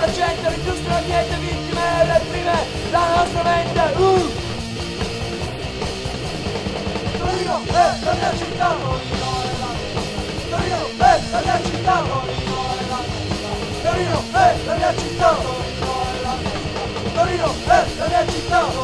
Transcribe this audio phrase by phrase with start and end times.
[0.00, 2.56] la gente l'industria, niente vittime Reprime
[2.90, 3.80] la nostra mente.
[4.00, 4.30] Uh!
[7.18, 8.76] Torino è la mia città.
[10.50, 12.02] Torino è la città Torino è mia città.
[13.82, 15.30] Torino è la città Torino è mia città.
[17.12, 18.79] Torino è la mia città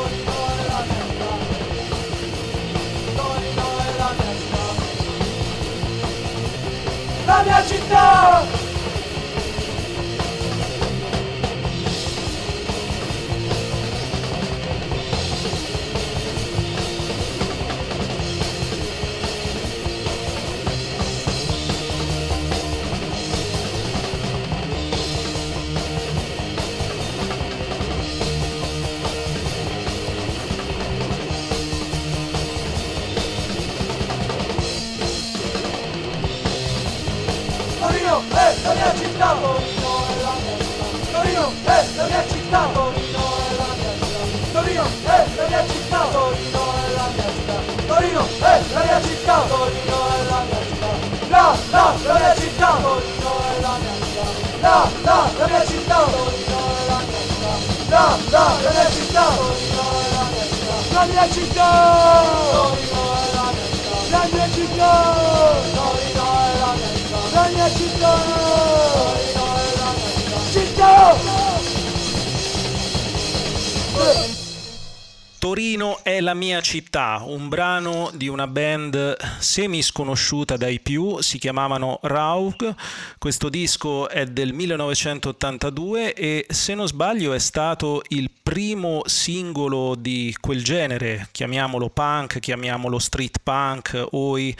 [76.97, 82.75] città, un brano di una band semi sconosciuta dai più, si chiamavano Raug,
[83.19, 90.35] questo disco è del 1982 e se non sbaglio è stato il primo singolo di
[90.39, 94.57] quel genere, chiamiamolo punk, chiamiamolo street punk, oi,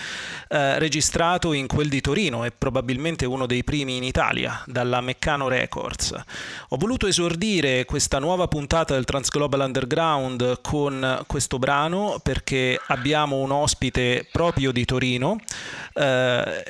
[0.49, 5.47] eh, registrato in quel di Torino e probabilmente uno dei primi in Italia, dalla Meccano
[5.47, 6.15] Records.
[6.71, 13.53] Ho voluto esordire questa nuova puntata del Transglobal Underground con questo brano perché abbiamo un
[13.53, 15.39] ospite proprio di Torino,
[15.95, 16.65] eh,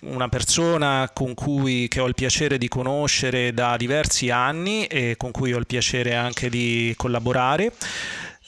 [0.00, 5.54] una persona con cui ho il piacere di conoscere da diversi anni e con cui
[5.54, 7.72] ho il piacere anche di collaborare.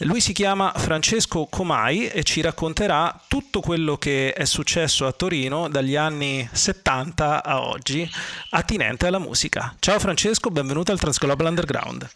[0.04, 5.68] Lui si chiama Francesco Comai e ci racconterà tutto quello che è successo a Torino
[5.68, 8.08] dagli anni 70 a oggi,
[8.50, 9.74] attinente alla musica.
[9.78, 12.08] Ciao Francesco, benvenuto al Transglobal Underground.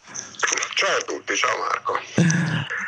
[0.85, 1.99] Ciao a tutti, ciao Marco.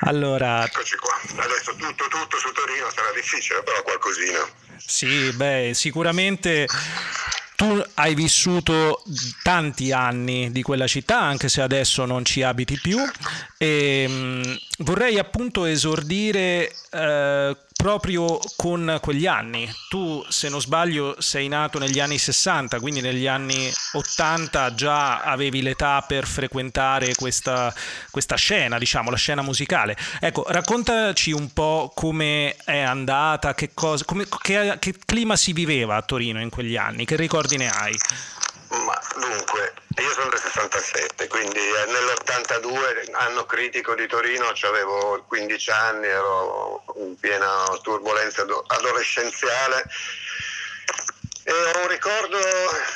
[0.01, 1.15] Allora, Eccoci qua.
[1.43, 4.47] Adesso tutto, tutto su Torino sarà difficile, però qualcosina.
[4.77, 6.67] sì, beh, sicuramente
[7.55, 9.01] tu hai vissuto
[9.41, 12.99] tanti anni di quella città, anche se adesso non ci abiti più,
[13.57, 19.71] e mh, vorrei appunto esordire eh, proprio con quegli anni.
[19.87, 25.61] Tu, se non sbaglio, sei nato negli anni 60, quindi negli anni 80 già avevi
[25.61, 27.73] l'età per frequentare questa,
[28.09, 29.95] questa scena, diciamo, la scena musicale.
[30.19, 35.95] Ecco, raccontaci un po' come è andata, che, cosa, come, che, che clima si viveva
[35.95, 37.95] a Torino in quegli anni, che ricordi ne hai?
[38.69, 45.71] Ma dunque, io sono del 67, quindi eh, nell'82, anno critico di Torino, avevo 15
[45.71, 49.87] anni, ero in piena turbolenza ado- adolescenziale
[51.43, 52.37] e ho un ricordo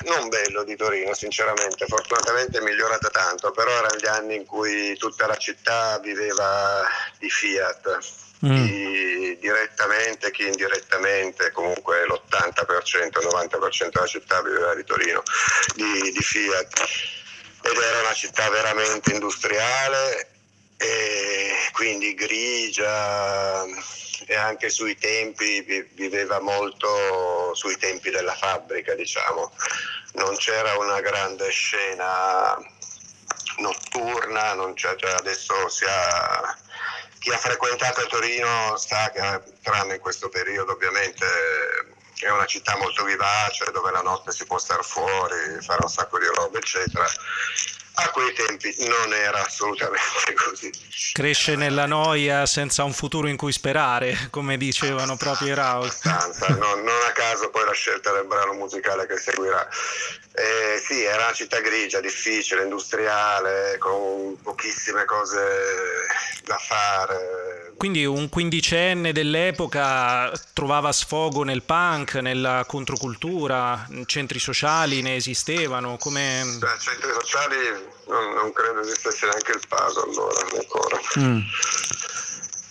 [0.07, 4.97] non bello di Torino, sinceramente, fortunatamente è migliorata tanto, però erano gli anni in cui
[4.97, 6.85] tutta la città viveva
[7.17, 8.30] di Fiat.
[8.47, 15.23] Chi direttamente, chi indirettamente, comunque l'80%, il 90% della città viveva di Torino,
[15.75, 16.89] di, di Fiat.
[17.63, 20.29] Ed era una città veramente industriale
[20.77, 23.63] e quindi grigia
[24.25, 29.51] e anche sui tempi vi- viveva molto sui tempi della fabbrica, diciamo.
[30.13, 32.57] Non c'era una grande scena
[33.57, 36.57] notturna, non c'è, cioè adesso si ha,
[37.21, 41.23] chi ha frequentato Torino sa che tranne in questo periodo ovviamente
[42.19, 46.17] è una città molto vivace dove la notte si può stare fuori, fare un sacco
[46.17, 47.05] di robe eccetera.
[47.93, 50.71] a quei tempi non era assolutamente così.
[51.13, 55.91] Cresce nella noia senza un futuro in cui sperare, come dicevano proprio i Raul.
[56.57, 59.67] Non, non, a caso poi la scelta del brano musicale che seguirà.
[60.33, 65.39] Eh, sì, era una città grigia, difficile, industriale, con pochissime cose
[66.45, 67.73] da fare.
[67.77, 75.97] Quindi un quindicenne dell'epoca trovava sfogo nel punk, nella controcultura, centri sociali ne esistevano?
[75.97, 76.43] Come...
[76.59, 77.57] Beh, centri sociali
[78.07, 80.99] non, non, credo esistesse neanche il paso allora ancora.
[81.19, 81.39] Mm.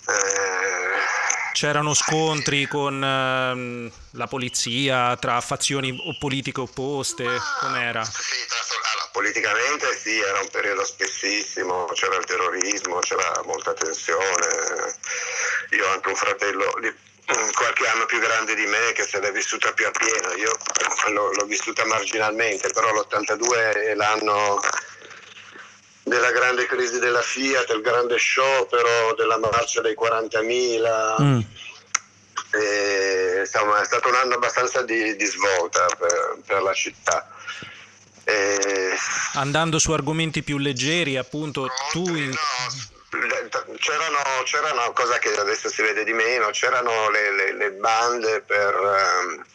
[0.07, 1.20] Eh,
[1.61, 7.23] C'erano scontri con ehm, la polizia tra fazioni politiche opposte,
[7.59, 8.03] com'era?
[8.03, 14.95] Sì, tra, allora, politicamente sì, era un periodo spessissimo, c'era il terrorismo, c'era molta tensione.
[15.77, 16.91] Io ho anche un fratello di
[17.53, 20.57] qualche anno più grande di me che se l'è vissuta più a pieno, io
[21.13, 24.59] l'ho, l'ho vissuta marginalmente, però l'82 è l'anno
[26.03, 31.21] della grande crisi della Fiat, il grande sciopero, della marcia dei 40.000.
[31.21, 31.39] Mm.
[32.53, 37.29] E, insomma, è stato un anno abbastanza di, di svolta per, per, la città.
[38.23, 38.95] E...
[39.35, 42.03] Andando su argomenti più leggeri, appunto, tu...
[42.07, 42.29] In...
[42.29, 48.41] No, c'erano, c'erano cose che adesso si vede di meno, c'erano le, le, le bande
[48.41, 48.75] per...
[48.75, 49.45] Um,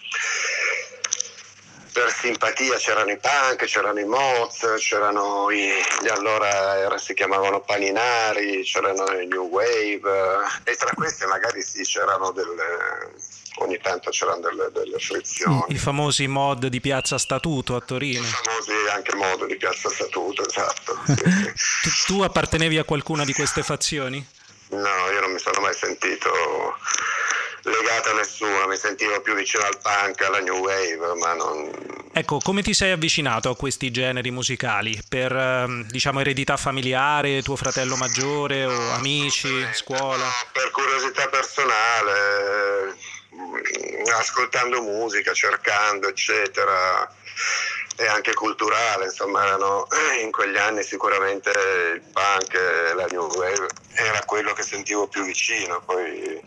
[1.97, 5.73] per simpatia c'erano i punk, c'erano i Moz, c'erano i,
[6.03, 11.85] gli allora era, si chiamavano paninari, c'erano i New Wave e tra queste magari sì
[11.85, 13.15] c'erano delle,
[13.61, 15.65] ogni tanto c'erano delle, delle frizioni.
[15.69, 18.21] I, I, famosi mod di Piazza Statuto a Torino.
[18.21, 21.01] I famosi anche mod di Piazza Statuto, esatto.
[21.07, 21.15] Sì,
[21.89, 22.05] sì.
[22.13, 24.23] tu appartenevi a qualcuna di queste fazioni?
[24.69, 26.31] No, io non mi sono mai sentito
[27.67, 31.71] legato a nessuno, mi sentivo più vicino al punk, alla new wave, ma non...
[32.13, 34.99] Ecco, come ti sei avvicinato a questi generi musicali?
[35.07, 40.25] Per, ehm, diciamo, eredità familiare, tuo fratello maggiore o amici, scuola?
[40.25, 42.97] No, per curiosità personale,
[43.35, 47.13] mm, ascoltando musica, cercando, eccetera
[47.99, 49.87] e anche culturale, insomma, erano
[50.23, 51.51] in quegli anni sicuramente
[51.95, 56.41] il punk e la new wave era quello che sentivo più vicino, poi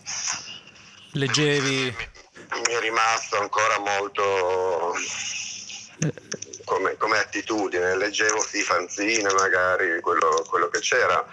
[1.14, 1.96] leggevi?
[2.66, 4.96] Mi è rimasto ancora molto
[6.66, 11.26] come, come attitudine, leggevo sì fanzine magari, quello, quello che c'era.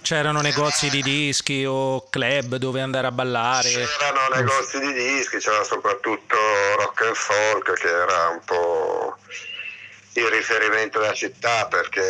[0.00, 3.70] C'erano negozi di dischi o club dove andare a ballare?
[3.70, 6.36] C'erano negozi di dischi, c'era soprattutto
[6.76, 8.83] rock and folk che era un po'
[10.14, 12.02] il riferimento della città perché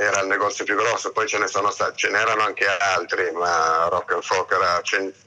[0.00, 3.88] era il negozio più grosso, poi ce ne sono stati, ce n'erano anche altri, ma
[3.90, 4.80] Rock and Folk era,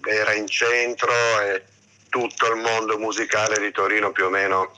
[0.03, 1.11] era in centro
[1.41, 1.63] e
[2.11, 4.71] tutto il mondo musicale di Torino più o meno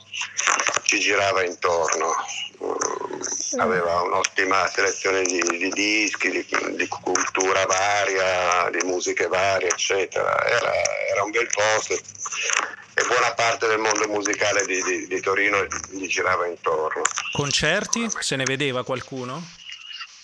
[0.84, 2.14] ci girava intorno.
[2.62, 10.46] Mm, aveva un'ottima selezione di, di dischi, di, di, cultura varia, di musiche varie, eccetera.
[10.46, 10.72] Era,
[11.10, 16.06] era un bel posto e buona parte del mondo musicale di, di, di, Torino gli
[16.06, 17.02] girava intorno.
[17.32, 18.08] Concerti?
[18.20, 19.42] Se ne vedeva qualcuno?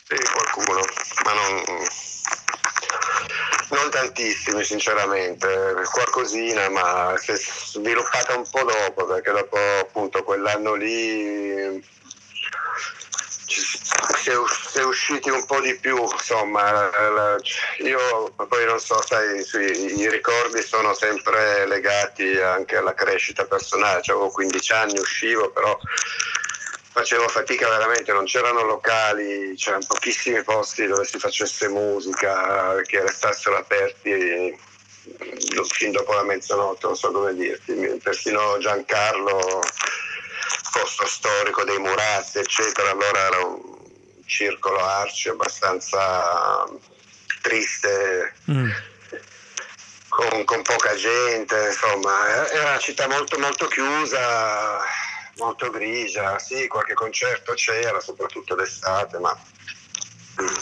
[0.06, 0.80] Sì, qualcuno,
[1.24, 1.62] ma non,
[3.70, 10.74] non tantissimi sinceramente, qualcosina, ma si è sviluppata un po' dopo, perché dopo appunto quell'anno
[10.74, 11.82] lì
[13.46, 14.34] si è,
[14.70, 16.90] si è, usciti un po' di più, insomma,
[17.78, 19.44] io poi non so, sai,
[19.98, 25.78] i ricordi sono sempre legati anche alla crescita personale, cioè, avevo 15 anni, uscivo, però
[26.92, 33.56] facevo fatica veramente, non c'erano locali, c'erano pochissimi posti dove si facesse musica, che restassero
[33.56, 34.58] aperti
[35.68, 39.60] fin dopo la mezzanotte, non so come dirti, persino Giancarlo
[40.72, 43.78] posto storico dei Murazzi, eccetera, allora era un
[44.26, 46.64] circolo arci abbastanza
[47.40, 48.70] triste, mm.
[50.08, 54.78] con, con, poca gente, insomma, era una città molto molto chiusa,
[55.40, 59.36] molto grigia, sì, qualche concerto c'era, soprattutto d'estate, ma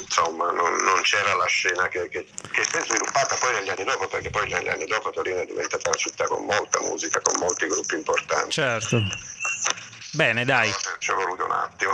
[0.00, 3.84] insomma non, non, c'era la scena che, che, che, si è sviluppata poi negli anni
[3.84, 7.38] dopo, perché poi negli anni dopo Torino è diventata una città con molta musica, con
[7.38, 8.50] molti gruppi importanti.
[8.50, 9.02] Certo.
[10.12, 10.72] Bene, dai.
[10.98, 11.92] Ci è voluto un attimo.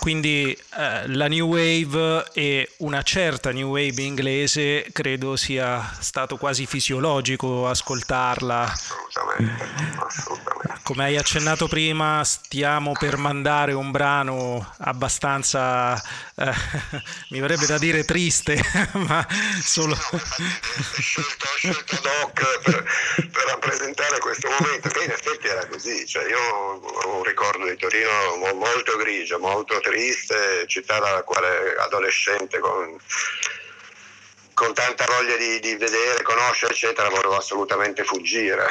[0.00, 6.64] Quindi eh, la New Wave e una certa New Wave inglese credo sia stato quasi
[6.64, 8.62] fisiologico ascoltarla.
[8.62, 10.80] Assolutamente, assolutamente.
[10.84, 15.94] come hai accennato prima, stiamo per mandare un brano abbastanza,
[16.34, 16.52] eh,
[17.30, 18.58] mi verrebbe da dire triste,
[19.06, 19.24] ma
[19.62, 19.94] solo...
[19.94, 22.84] Scelto, scelto Doc per,
[23.30, 26.06] per, rappresentare questo momento, che in effetti era così.
[26.06, 32.58] Cioè, io ho un ricordo di Torino molto grigio, molto triste, città dalla quale adolescente
[32.58, 32.96] con
[34.52, 38.66] con tanta voglia di, di, vedere, conoscere, eccetera, volevo assolutamente fuggire.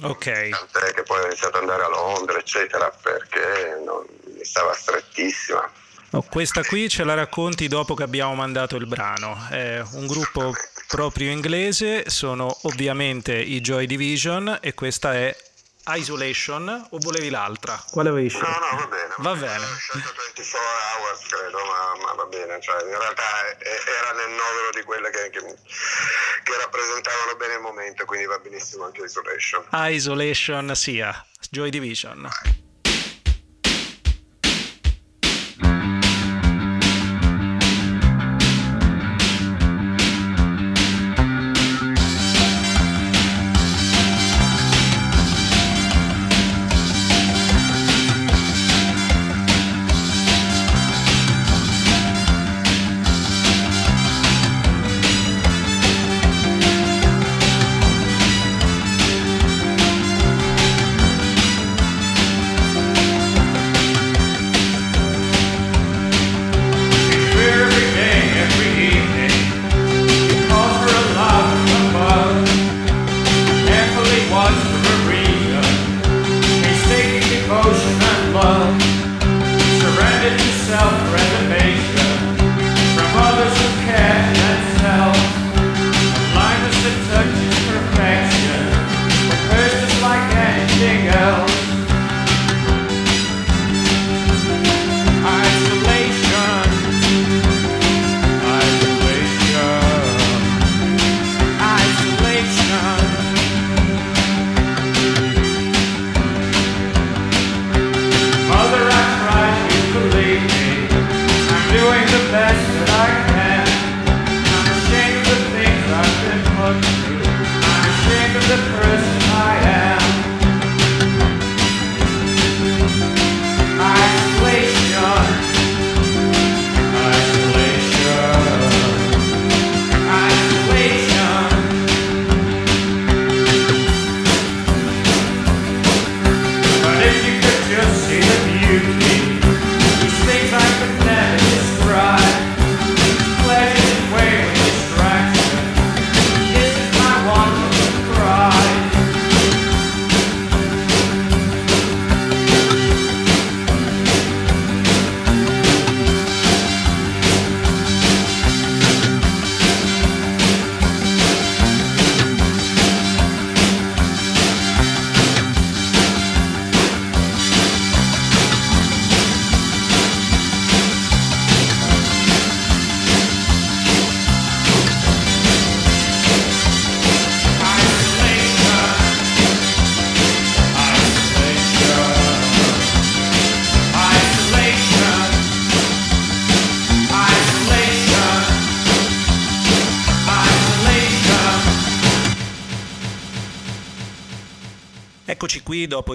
[0.00, 0.48] Ok.
[0.50, 4.06] Tant'è che poi ho iniziato ad andare a Londra, eccetera, perché non,
[4.36, 5.68] mi stava strettissima.
[6.10, 9.48] Oh, questa qui ce la racconti dopo che abbiamo mandato il brano.
[9.50, 10.52] È un gruppo
[10.86, 15.36] proprio inglese, sono ovviamente i Joy Division e questa è
[15.88, 17.82] Isolation o volevi l'altra?
[17.90, 18.48] Quale avevi scelto?
[18.48, 19.14] No, no, va bene.
[19.18, 19.64] Va bene.
[19.64, 22.60] Ho scelto 24 Hours, credo, ma, ma va bene.
[22.60, 23.22] Cioè, in realtà
[23.58, 28.84] era nel novero di quelle che, che, che, rappresentavano bene il momento, quindi va benissimo
[28.84, 29.66] anche Isolation.
[29.72, 32.28] Isolation sia, Joy Division.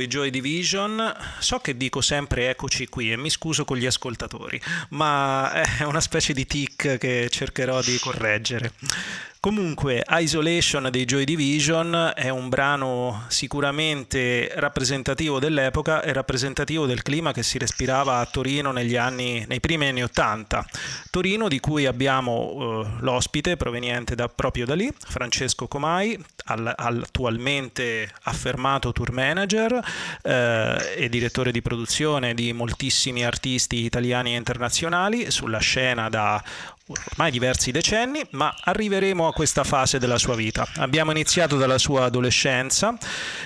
[0.08, 1.16] Joy Division.
[1.40, 4.60] So che dico sempre eccoci qui e mi scuso con gli ascoltatori,
[4.90, 8.74] ma è una specie di tic che cercherò di correggere.
[9.48, 17.32] Comunque, Isolation dei Joy Division è un brano sicuramente rappresentativo dell'epoca e rappresentativo del clima
[17.32, 20.66] che si respirava a Torino negli anni, nei primi anni Ottanta.
[21.10, 28.12] Torino di cui abbiamo uh, l'ospite proveniente da, proprio da lì, Francesco Comai, al, attualmente
[28.24, 29.80] affermato tour manager
[30.24, 36.44] eh, e direttore di produzione di moltissimi artisti italiani e internazionali sulla scena da
[36.88, 40.68] ormai diversi decenni, ma arriveremo a questa fase della sua vita.
[40.78, 42.98] Abbiamo iniziato dalla sua adolescenza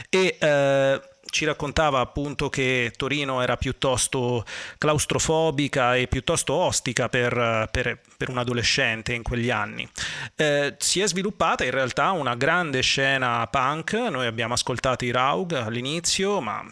[0.10, 4.46] e eh, ci raccontava appunto che Torino era piuttosto
[4.78, 9.90] claustrofobica e piuttosto ostica per, per, per un adolescente in quegli anni.
[10.36, 15.54] Eh, si è sviluppata in realtà una grande scena punk, noi abbiamo ascoltato i Raug
[15.54, 16.64] all'inizio, ma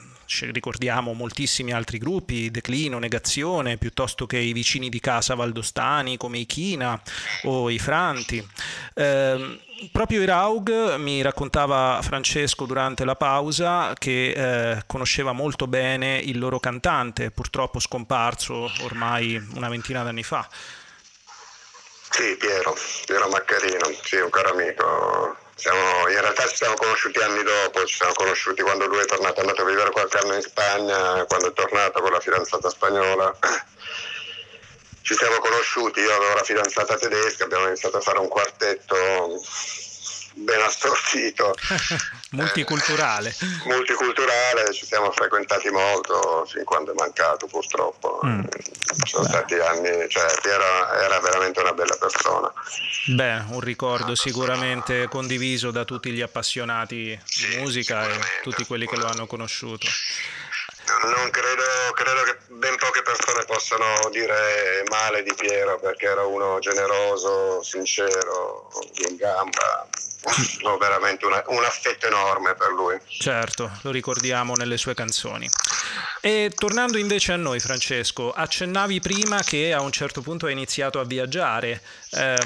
[0.52, 6.46] ricordiamo moltissimi altri gruppi, Declino, Negazione, piuttosto che i vicini di casa valdostani come i
[6.46, 7.02] China
[7.44, 8.46] o i Franti.
[8.94, 9.60] Eh,
[9.92, 16.38] proprio i Raug mi raccontava Francesco durante la pausa che eh, conosceva molto bene il
[16.38, 20.48] loro cantante, purtroppo scomparso ormai una ventina d'anni fa.
[22.12, 25.38] Sì, Piero, Piero Maccarino, sì, un caro amico.
[25.60, 29.40] Siamo, in realtà ci siamo conosciuti anni dopo, ci siamo conosciuti quando lui è tornato,
[29.40, 33.38] è andato a vivere qualche anno in Spagna, quando è tornato con la fidanzata spagnola.
[35.02, 39.42] Ci siamo conosciuti, io avevo la fidanzata tedesca, abbiamo iniziato a fare un quartetto
[40.40, 41.54] ben assortito.
[42.32, 43.30] multiculturale.
[43.30, 48.20] Eh, multiculturale, ci siamo frequentati molto fin quando è mancato purtroppo.
[48.26, 48.44] Mm.
[49.06, 49.30] Sono Beh.
[49.30, 52.52] stati anni, cioè Piero era veramente una bella persona.
[53.08, 58.88] Beh, un ricordo sicuramente condiviso da tutti gli appassionati sì, di musica e tutti quelli
[58.88, 59.88] che lo hanno conosciuto.
[60.90, 66.58] Non credo, credo che ben poche persone possano dire male di Piero perché era uno
[66.60, 68.70] generoso, sincero,
[69.08, 69.88] in gamba,
[70.64, 72.98] ho veramente una, un affetto enorme per lui.
[73.08, 75.48] Certo, lo ricordiamo nelle sue canzoni.
[76.22, 81.00] E tornando invece a noi, Francesco, accennavi prima che a un certo punto hai iniziato
[81.00, 81.82] a viaggiare.
[82.12, 82.38] Eh,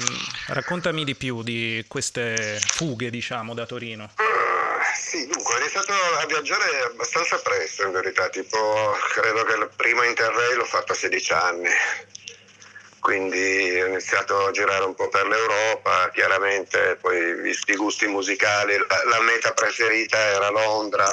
[0.48, 4.10] raccontami di più di queste fughe, diciamo, da Torino.
[4.16, 4.53] Uh,
[4.94, 10.02] sì, dunque ho iniziato a viaggiare abbastanza presto in verità, tipo credo che il primo
[10.02, 11.68] Interrail l'ho fatto a 16 anni.
[13.00, 18.76] Quindi ho iniziato a girare un po' per l'Europa, chiaramente poi visti i gusti musicali,
[18.78, 21.12] la, la meta preferita era Londra,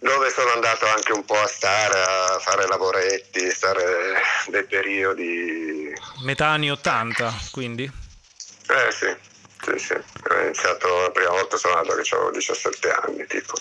[0.00, 5.92] dove sono andato anche un po' a stare, a fare lavoretti, stare dei periodi...
[6.24, 7.84] Metà anni 80 quindi?
[7.84, 9.14] Eh sì,
[9.76, 9.92] sì, sì.
[9.94, 13.54] Ho iniziato la prima volta sono andato che avevo 17 anni tipo.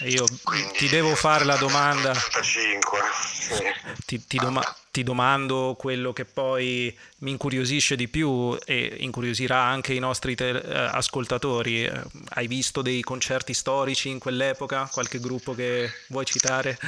[0.00, 2.10] Eh, io Quindi, ti devo fare la domanda.
[2.10, 3.64] 85, sì.
[4.06, 9.94] ti, ti, doma- ti, domando quello che poi mi incuriosisce di più e incuriosirà anche
[9.94, 11.84] i nostri te- eh, ascoltatori.
[11.84, 12.02] Eh,
[12.34, 14.88] hai visto dei concerti storici in quell'epoca?
[14.92, 16.78] Qualche gruppo che vuoi citare?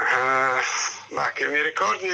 [0.00, 2.08] Uh, ma che mi ricordi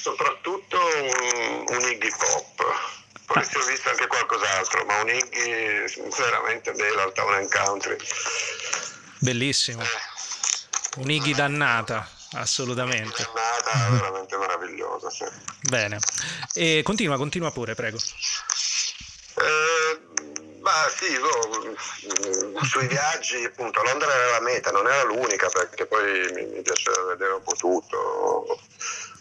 [0.00, 2.96] soprattutto un, un Iggy Pop
[3.28, 5.84] poi ho visto anche qualcos'altro, ma un Iggy
[6.16, 7.94] veramente bello Town and Country.
[9.18, 9.82] Bellissimo.
[9.82, 9.86] Eh.
[10.96, 13.22] Un Iggy dannata, assolutamente.
[13.22, 15.26] Dannata, veramente meravigliosa, sì.
[15.60, 15.98] Bene.
[16.54, 17.98] E continua, continua pure, prego.
[17.98, 20.00] Eh,
[20.60, 21.76] ma sì, no,
[22.64, 27.02] sui viaggi, appunto, Londra era la meta, non era l'unica perché poi mi, mi piaceva
[27.02, 28.58] vedere un po' tutto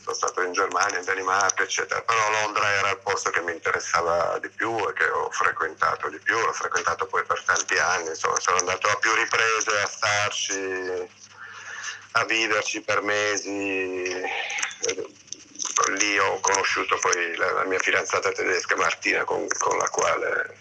[0.08, 4.38] sono stato in Germania, in Danimarca, eccetera, però Londra era il posto che mi interessava
[4.40, 8.40] di più e che ho frequentato di più, l'ho frequentato poi per tanti anni, insomma
[8.40, 11.10] sono andato a più riprese a starci,
[12.12, 14.22] a viverci per mesi,
[15.98, 20.58] lì ho conosciuto poi la, la mia fidanzata tedesca Martina con, con la quale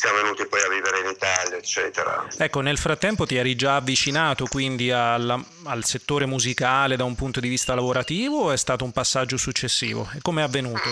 [0.00, 2.26] siamo venuti poi a vivere in Italia, eccetera.
[2.38, 7.38] Ecco, nel frattempo ti eri già avvicinato quindi alla, al settore musicale da un punto
[7.38, 10.08] di vista lavorativo o è stato un passaggio successivo?
[10.16, 10.88] E come è avvenuto?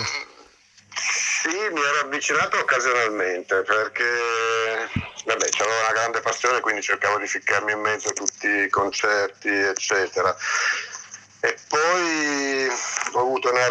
[1.41, 4.03] Sì, mi ero avvicinato occasionalmente perché
[5.25, 9.49] vabbè, avevo una grande passione, quindi cercavo di ficcarmi in mezzo a tutti i concerti,
[9.49, 10.35] eccetera.
[11.39, 12.67] E poi
[13.13, 13.65] ho avuto una,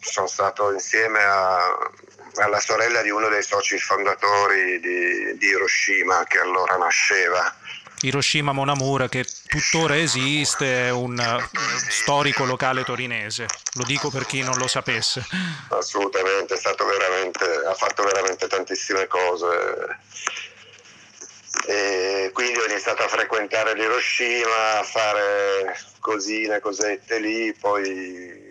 [0.00, 1.90] sono stato insieme a
[2.36, 7.54] alla sorella di uno dei soci fondatori di, di Hiroshima che allora nasceva.
[8.02, 11.18] Hiroshima Monamura che tuttora esiste, è un
[11.88, 15.24] storico locale torinese, lo dico per chi non lo sapesse.
[15.70, 16.84] Assolutamente, ha fatto
[18.04, 19.98] veramente tantissime cose
[21.66, 28.50] e quindi ho iniziato a frequentare l'Hiroshima, a fare cosine, cosette lì, poi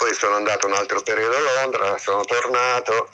[0.00, 3.10] poi sono andato un altro periodo a Londra, sono tornato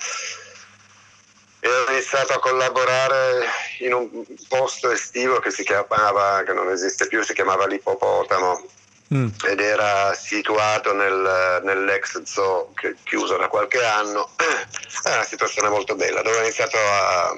[1.58, 3.44] e ho iniziato a collaborare
[3.80, 8.68] in un posto estivo che si chiamava, che non esiste più, si chiamava l'Ippopotamo
[9.14, 9.28] mm.
[9.48, 14.30] ed era situato nel, nell'ex zoo che è chiuso da qualche anno.
[15.02, 17.36] È una situazione molto bella dove ho iniziato a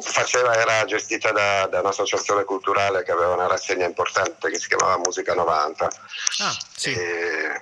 [0.00, 4.98] faceva, era gestita da, da, un'associazione culturale che aveva una rassegna importante che si chiamava
[4.98, 5.84] Musica 90.
[5.84, 6.92] Ah, sì.
[6.92, 7.60] E...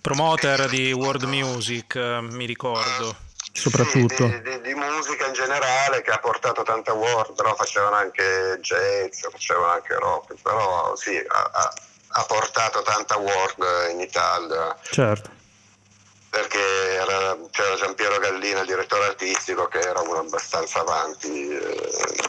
[0.00, 3.14] Promoter di world music, eh, mi ricordo.
[3.54, 7.96] Soprattutto sì, di, di, di, musica in generale che ha portato tanta world, però facevano
[7.96, 11.72] anche jazz, facevano anche rock, però sì, ha, ha,
[12.08, 14.74] ha portato tanta world in Italia.
[14.90, 15.40] Certo
[16.32, 21.28] perché era, c'era Giampiero Gallina, il direttore artistico, che era uno abbastanza avanti.
[21.28, 22.20] Eh,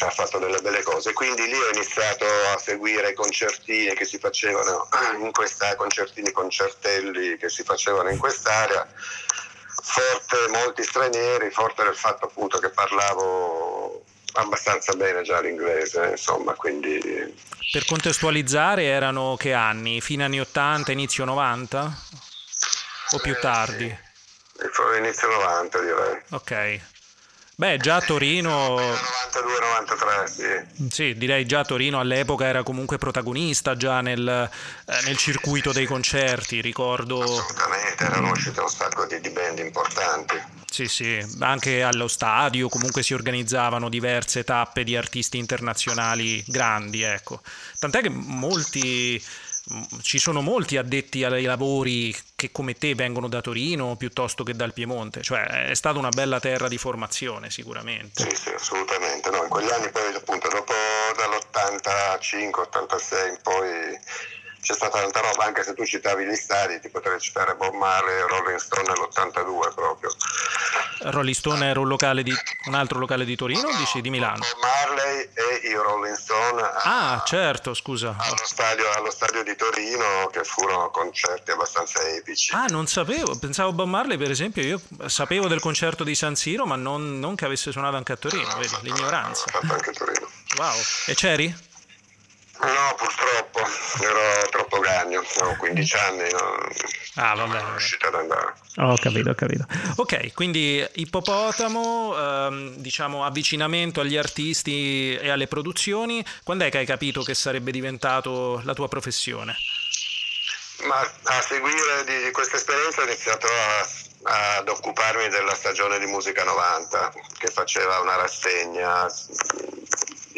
[0.00, 1.12] ha fatto delle belle cose.
[1.12, 4.88] Quindi lì ho iniziato a seguire i concertini che si facevano
[5.22, 8.88] in questa, concertini concertelli che si facevano in quest'area.
[8.92, 17.00] Forte molti stranieri, forte del fatto appunto che parlavo abbastanza bene già l'inglese, insomma, quindi...
[17.70, 20.00] Per contestualizzare erano che anni?
[20.00, 22.32] Fine anni 80, inizio 90?
[23.12, 23.88] O più Eh, tardi?
[23.88, 24.12] sì.
[24.98, 26.22] Inizio 90 direi.
[26.30, 26.80] Ok.
[27.56, 30.88] Beh, già Torino, 92-93, sì.
[30.90, 36.60] sì, direi già Torino all'epoca era comunque protagonista già nel, eh, nel circuito dei concerti,
[36.60, 40.34] ricordo, Assolutamente, erano uscite un sacco di, di band importanti.
[40.68, 47.40] sì sì, anche allo stadio comunque si organizzavano diverse tappe di artisti internazionali grandi, ecco.
[47.78, 49.24] Tant'è che molti,
[50.02, 54.74] ci sono molti addetti ai lavori che come te vengono da Torino piuttosto che dal
[54.74, 58.28] Piemonte, cioè è stata una bella terra di formazione sicuramente.
[58.28, 59.30] Sì, sì, assolutamente.
[59.30, 60.74] No, in quegli anni poi appunto dopo
[61.16, 63.98] dall'85-86 in poi
[64.64, 68.14] c'è stata tanta roba, anche se tu citavi gli stadi, ti potrei citare Bob Marley
[68.14, 70.10] e Rolling Stone nell'82 proprio.
[71.00, 72.32] Rolling Stone era un, locale di,
[72.66, 74.38] un altro locale di Torino o dici di Milano?
[74.38, 78.16] Bob Marley e i Rolling Stone Ah, certo, scusa.
[78.18, 82.54] allo, stadio, allo stadio di Torino che furono concerti abbastanza epici.
[82.54, 86.64] Ah, non sapevo, pensavo Bob Marley per esempio, io sapevo del concerto di San Siro,
[86.64, 89.44] ma non, non che avesse suonato anche a Torino, vedi, l'ignoranza.
[89.50, 90.26] Fatto anche a Torino.
[90.56, 90.74] Wow,
[91.06, 91.72] e c'eri?
[92.60, 93.60] No, purtroppo,
[94.02, 96.68] ero troppo gagno, avevo 15 anni, non
[97.16, 97.58] Ah, non vabbè.
[97.60, 98.54] sono riuscito ad andare.
[98.76, 99.66] Ho capito, ho capito.
[99.96, 106.86] Ok, quindi ippopotamo, ehm, diciamo avvicinamento agli artisti e alle produzioni, quando è che hai
[106.86, 109.56] capito che sarebbe diventato la tua professione?
[110.84, 116.44] Ma a seguire di, questa esperienza ho iniziato a- ad occuparmi della stagione di musica
[116.44, 119.06] 90, che faceva una rassegna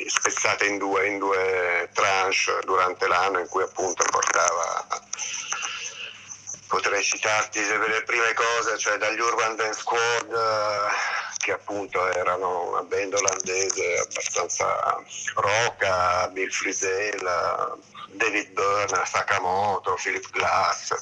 [0.07, 4.87] spezzata in due, in due tranche durante l'anno in cui appunto portava
[6.67, 12.83] potrei citarti le prime cose, cioè dagli Urban Dance Squad, eh, che appunto erano una
[12.83, 15.03] band olandese abbastanza
[15.35, 17.79] rocca, Bill Frisell,
[18.17, 20.95] David Byrne, Sakamoto, Philip Glass.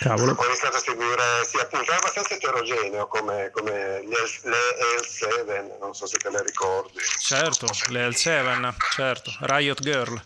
[0.00, 0.34] Cavolo.
[0.36, 4.58] Ho iniziato a seguire, sì, appunto, è abbastanza eterogeneo come, come gli L- le
[5.00, 6.98] L7, non so se te le ricordi.
[7.18, 10.22] Certo, le L7, certo, Riot Girl.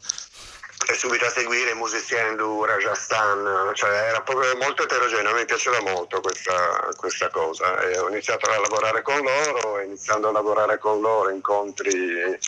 [0.86, 5.80] e subito a seguire i musicieni du Rajasthan, cioè era proprio molto eterogeneo, mi piaceva
[5.80, 11.00] molto questa, questa cosa e ho iniziato a lavorare con loro, iniziando a lavorare con
[11.00, 12.38] loro incontri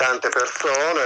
[0.00, 1.02] tante persone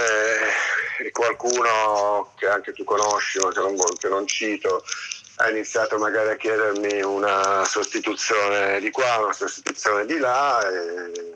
[1.00, 4.84] e qualcuno che anche tu conosci ma che non, che non cito
[5.38, 11.34] ha iniziato magari a chiedermi una sostituzione di qua, una sostituzione di là e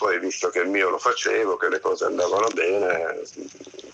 [0.00, 3.20] poi visto che il mio lo facevo, che le cose andavano bene,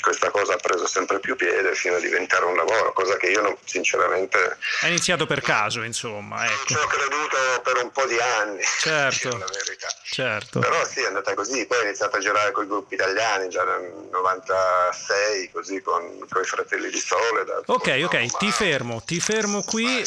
[0.00, 3.40] questa cosa ha preso sempre più piede fino a diventare un lavoro, cosa che io
[3.42, 6.64] non, sinceramente Hai iniziato per caso, insomma, non ecco.
[6.66, 9.30] ci ho creduto per un po' di anni, Certo.
[9.30, 9.88] la verità.
[10.04, 10.60] Certo.
[10.60, 13.64] Però sì, è andata così, poi ho iniziato a girare con i gruppi italiani già
[13.64, 17.64] nel 96, così con, i fratelli di Soledad.
[17.66, 18.26] Ok, con ok, Roma.
[18.38, 20.04] ti fermo, ti fermo qui,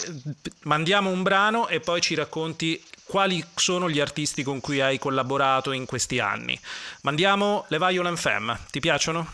[0.62, 5.72] mandiamo un brano e poi ci racconti quali sono gli artisti con cui hai collaborato
[5.72, 6.58] in questi anni.
[7.02, 9.32] Mandiamo le Violent Femme, ti piacciono?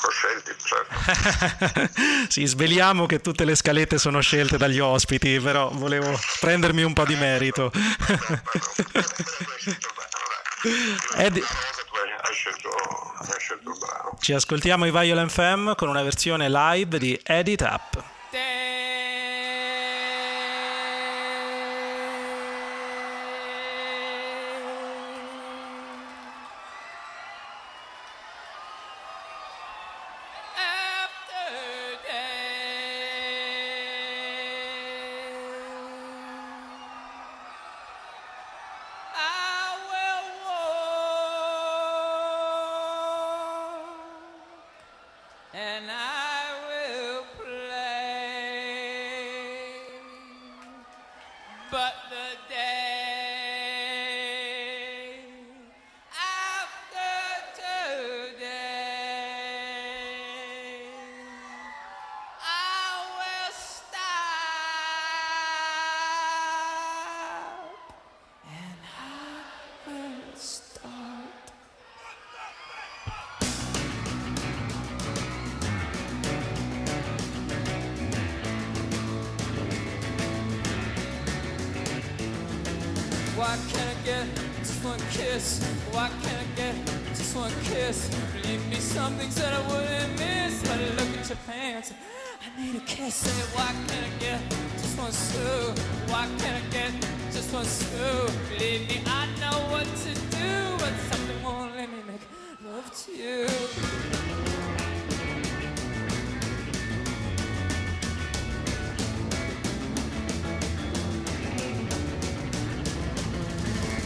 [0.00, 2.26] Ho scelti, certo.
[2.28, 7.04] sì, sveliamo che tutte le scalette sono scelte dagli ospiti, però volevo prendermi un po'
[7.04, 7.70] di merito.
[11.16, 12.70] Ed- Hai scelto,
[13.18, 14.16] hai scelto il brano.
[14.18, 18.02] Ci ascoltiamo i Violent Femme con una versione live di Edit Up.
[92.40, 93.14] I need a kiss.
[93.14, 94.40] Say, why can't I get
[94.76, 95.72] just one screw?
[96.12, 96.92] Why can't I get
[97.32, 98.28] just one screw?
[98.50, 102.20] Believe me, I know what to do, but something won't let me make
[102.64, 103.46] love to you.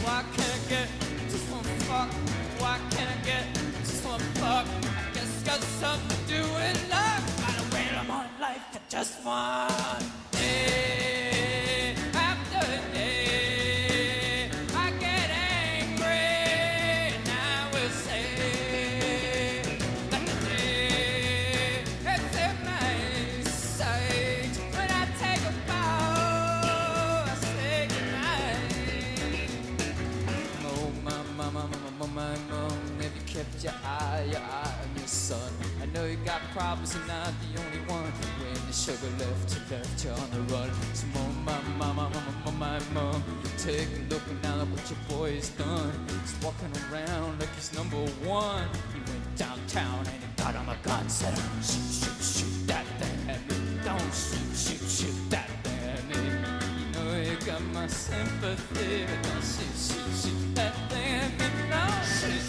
[0.03, 0.89] Why can't I get
[1.29, 2.09] just one fuck?
[2.61, 3.45] Why can't I get
[3.79, 4.67] just one fuck?
[4.67, 6.12] I guess got something
[8.93, 10.03] just one
[10.33, 12.61] day after
[12.93, 14.51] day.
[14.75, 16.29] I get angry
[17.17, 18.27] and I will say
[20.11, 24.53] that the day is in my sight.
[24.75, 29.49] When I take a bow, I say goodnight.
[30.67, 34.75] Oh, my, my, my, my, my, my, mom, have you kept your eye, your eye
[34.83, 35.51] on your son?
[35.81, 38.22] I know you got problems, you're not the only one.
[38.83, 40.69] The sugar left, you left you on the run.
[40.93, 41.07] So,
[41.45, 43.23] my, my, my, my, mom,
[43.57, 45.93] take a look now at what your boy has done.
[46.09, 47.95] He's walking around like he's number
[48.27, 48.67] one.
[48.93, 53.29] He went downtown and he got on a gun, said, shoot, shoot, shoot that thing
[53.29, 53.55] at me.
[53.85, 56.19] Don't shoot, shoot, shoot that thing at me.
[56.77, 61.45] You know you got my sympathy, but don't shoot, shoot, shoot that thing at me.
[62.03, 62.42] Shoot, shoot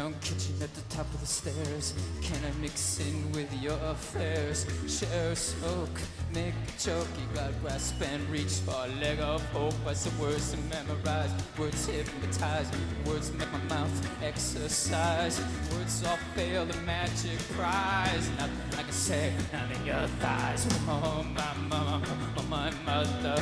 [0.00, 1.92] Down kitchen at the top of the stairs.
[2.22, 4.64] Can I mix in with your affairs?
[4.88, 6.00] Share smoke,
[6.32, 7.06] make a joke.
[7.18, 9.74] You got grasp and reach for a leg of hope.
[9.86, 12.70] I said words to memorize, words hypnotize,
[13.04, 15.38] words make my mouth exercise.
[15.70, 18.26] Words all fail the magic prize.
[18.38, 20.66] Nothing I can say, nothing your thighs.
[20.88, 22.02] Oh my mama,
[22.38, 23.36] oh my mother.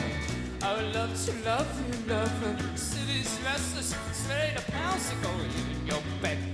[0.61, 2.77] I would love to love you, love her.
[2.77, 6.48] City's restless, it's ready to pounce and in your bedroom.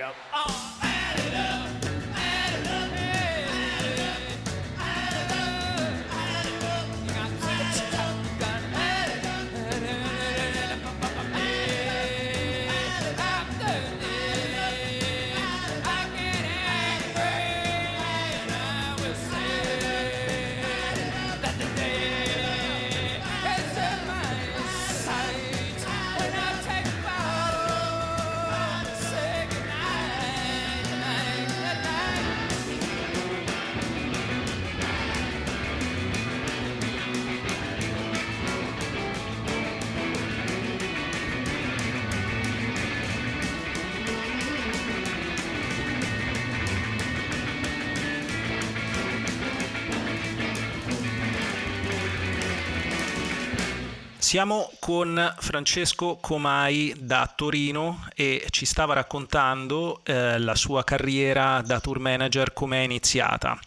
[0.00, 0.14] Add it up?
[0.32, 0.69] Oh,
[54.30, 61.80] Siamo con Francesco Comai da Torino e ci stava raccontando eh, la sua carriera da
[61.80, 63.58] tour manager come è iniziata.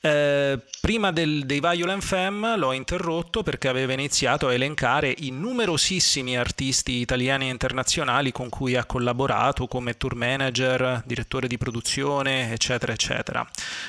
[0.00, 6.38] Eh, prima del, dei Violent Femme l'ho interrotto perché aveva iniziato a elencare i numerosissimi
[6.38, 12.92] artisti italiani e internazionali con cui ha collaborato come tour manager, direttore di produzione, eccetera,
[12.92, 13.44] eccetera.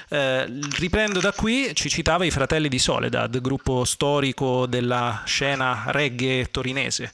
[0.09, 0.45] Eh,
[0.77, 7.13] riprendo da qui, ci citava i Fratelli di Soledad, gruppo storico della scena reggae torinese.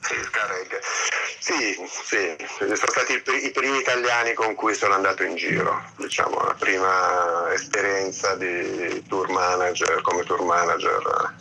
[0.00, 0.80] Sì, reggae.
[1.48, 6.52] Sì, sì, sono stati i primi italiani con cui sono andato in giro, diciamo, la
[6.52, 11.34] prima esperienza di tour manager, come tour manager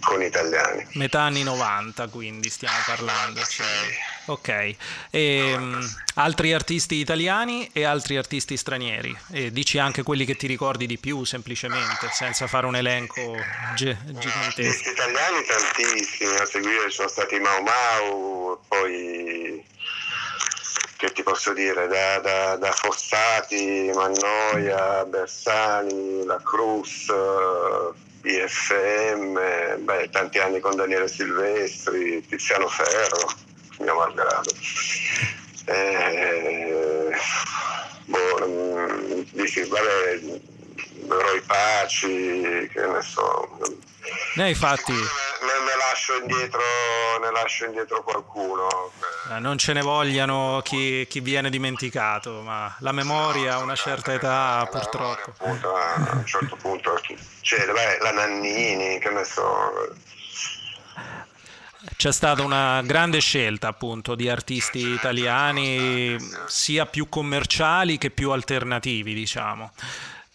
[0.00, 0.86] con italiani.
[0.94, 3.40] Metà anni 90 quindi stiamo parlando.
[3.42, 3.66] Cioè.
[4.26, 4.74] Ok,
[5.10, 5.78] e, um,
[6.14, 10.98] altri artisti italiani e altri artisti stranieri, e dici anche quelli che ti ricordi di
[10.98, 13.36] più semplicemente, senza fare un elenco
[13.74, 14.38] ge- gigantesco.
[14.38, 19.64] Artisti italiani tantissimi, a seguire sono stati Mau Mau, poi
[21.00, 27.06] che ti posso dire, da, da, da Fossati, Mannoia, Bersani, La Cruz,
[28.20, 33.32] BFM, beh, tanti anni con Daniele Silvestri, Tiziano Ferro,
[33.78, 34.50] mio malgrado.
[35.64, 37.10] Eh,
[38.04, 40.20] boh, mm, dici, vabbè,
[41.08, 43.58] Roy Paci, che ne so.
[44.34, 44.92] Ne hai fatti?
[44.92, 46.60] Ne, ne, lascio indietro,
[47.20, 48.92] ne lascio indietro qualcuno.
[49.30, 54.12] Eh, non ce ne vogliano chi, chi, viene dimenticato, ma la memoria a una certa
[54.12, 55.30] età purtroppo.
[55.30, 57.00] Appunto, a un certo punto
[57.40, 59.96] c'è beh, la Nannini, che ne so.
[61.96, 66.16] C'è stata una grande scelta appunto di artisti italiani,
[66.46, 69.72] sia più commerciali che più alternativi, diciamo.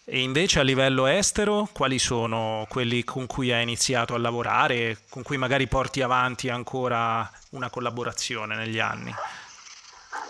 [0.08, 5.24] E invece a livello estero, quali sono quelli con cui hai iniziato a lavorare, con
[5.24, 9.12] cui magari porti avanti ancora una collaborazione negli anni?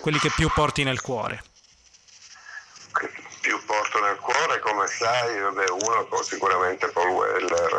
[0.00, 1.42] Quelli che più porti nel cuore?
[3.42, 7.76] Più porto nel cuore, come sai, vabbè, uno sicuramente Paul Weller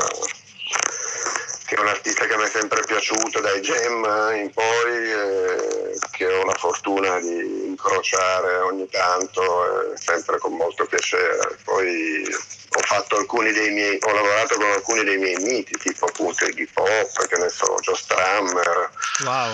[1.67, 6.25] che è un artista che mi è sempre piaciuto dai Gem in poi, eh, che
[6.25, 11.57] ho la fortuna di incrociare ogni tanto, eh, sempre con molto piacere.
[11.65, 16.45] Poi ho fatto alcuni dei miei, ho lavorato con alcuni dei miei miti, tipo appunto
[16.45, 18.89] il hip hop, che ne so, Joe Strammer.
[19.25, 19.53] Wow.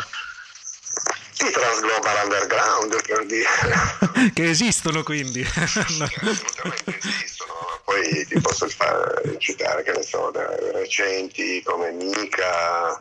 [1.34, 4.32] Sì, Transglobal Underground per dire.
[4.34, 5.42] che esistono quindi.
[5.42, 5.64] no.
[5.64, 10.32] Assolutamente esistono poi ti posso fare, citare, che ne so,
[10.72, 12.98] recenti come Mika,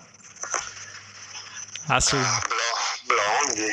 [1.87, 2.49] Assolutamente.
[3.07, 3.73] Blondi,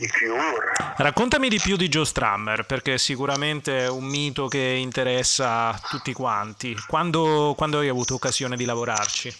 [0.00, 0.72] i Cure.
[0.96, 6.76] Raccontami di più di Joe Strummer, perché è sicuramente un mito che interessa tutti quanti.
[6.86, 9.34] Quando, quando hai avuto occasione di lavorarci?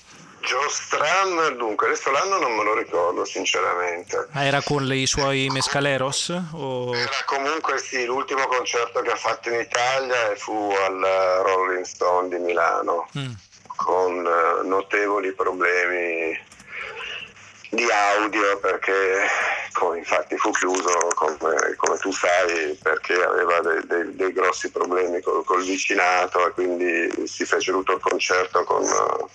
[0.46, 4.28] Joe Stram, dunque, adesso l'anno non me lo ricordo sinceramente.
[4.30, 6.32] Ma era con i suoi Mescaleros?
[6.52, 6.94] O...
[6.94, 12.38] Era comunque sì, l'ultimo concerto che ha fatto in Italia fu al Rolling Stone di
[12.38, 13.32] Milano, mm.
[13.74, 16.38] con uh, notevoli problemi
[17.70, 19.28] di audio perché
[19.72, 25.20] come, infatti fu chiuso come, come, tu sai perché aveva dei, dei, dei grossi problemi
[25.20, 28.82] col, col, vicinato e quindi si fece tutto il concerto con...
[28.82, 29.28] Uh,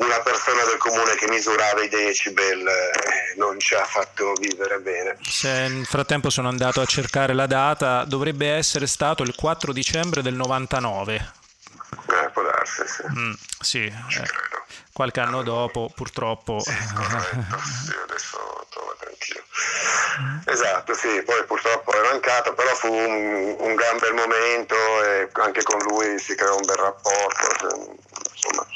[0.00, 5.18] una persona del comune che misurava i decibel eh, non ci ha fatto vivere bene.
[5.20, 10.22] Se nel frattempo sono andato a cercare la data, dovrebbe essere stato il 4 dicembre
[10.22, 11.32] del 99.
[12.08, 13.02] Eh, può darsi, sì.
[13.08, 14.48] Mm, sì eh,
[14.92, 16.60] qualche anno dopo, purtroppo.
[16.60, 19.44] Sì, corretto, sì, adesso trovate anch'io.
[20.46, 24.74] Esatto, sì, poi purtroppo è mancato, però fu un, un gran bel momento
[25.04, 27.98] e anche con lui si creò un bel rapporto.
[28.32, 28.66] Insomma,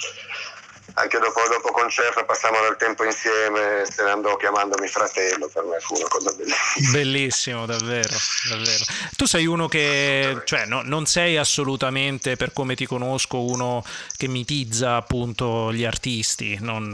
[1.05, 5.79] anche dopo, dopo concerto passavamo del tempo insieme, se ne andò chiamandomi fratello, per me
[5.79, 6.90] fu una cosa bellissima.
[6.90, 8.17] Bellissimo, davvero,
[8.48, 8.85] davvero.
[9.17, 13.85] Tu sei uno che, cioè, no, non sei assolutamente, per come ti conosco, uno
[14.17, 16.90] che mitizza appunto gli artisti, non,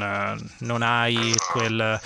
[0.58, 2.00] non hai quel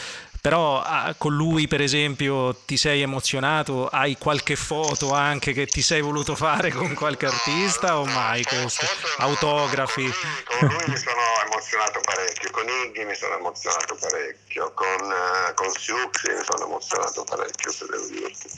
[0.45, 3.89] però ah, con lui per esempio ti sei emozionato?
[3.89, 8.85] Hai qualche foto anche che ti sei voluto fare con qualche artista o mai questo?
[9.21, 10.03] Autografi?
[10.03, 15.01] Con lui, con lui mi sono emozionato parecchio, con Iggy mi sono emozionato parecchio, con,
[15.01, 18.49] uh, con Siuxi mi sono emozionato parecchio se devo dirti.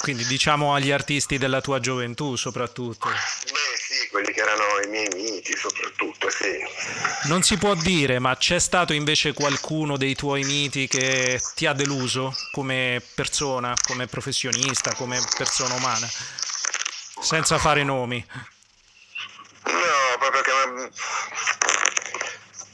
[0.00, 3.08] Quindi diciamo agli artisti della tua gioventù soprattutto.
[3.08, 6.58] Beh sì, quelli che erano i miei miti soprattutto, sì.
[7.28, 11.66] Non si può dire, ma c'è stato invece qualcuno dei tuoi miti momenti che ti
[11.66, 16.06] ha deluso come persona, come professionista, come persona umana?
[17.20, 18.24] Senza fare nomi.
[19.64, 20.90] No, proprio che...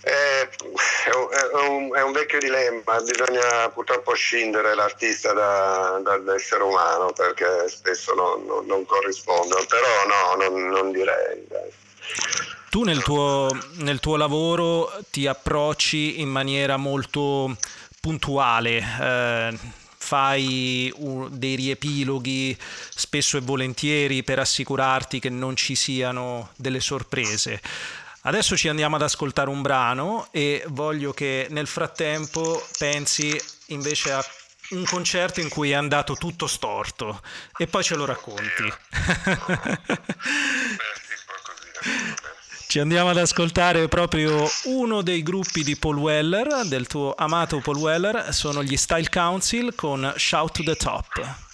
[0.07, 7.11] Eh, è è un, è un, vecchio dilemma, bisogna purtroppo scindere l'artista da, dall'essere umano
[7.13, 11.47] perché spesso non, non, non corrispondono, però no, non, non direi.
[11.49, 11.73] Dai.
[12.75, 17.57] Tu nel tuo, nel tuo, lavoro ti approcci in maniera molto
[18.05, 18.85] puntuale.
[19.01, 19.59] Eh,
[19.97, 20.93] fai
[21.31, 22.55] dei riepiloghi
[22.95, 27.63] spesso e volentieri per assicurarti che non ci siano delle sorprese.
[28.27, 33.35] Adesso ci andiamo ad ascoltare un brano e voglio che nel frattempo pensi
[33.69, 34.23] invece a
[34.71, 37.23] un concerto in cui è andato tutto storto
[37.57, 38.73] e poi ce lo racconti.
[42.75, 47.77] Ci andiamo ad ascoltare proprio uno dei gruppi di Paul Weller, del tuo amato Paul
[47.77, 51.54] Weller, sono gli Style Council con Shout to the Top.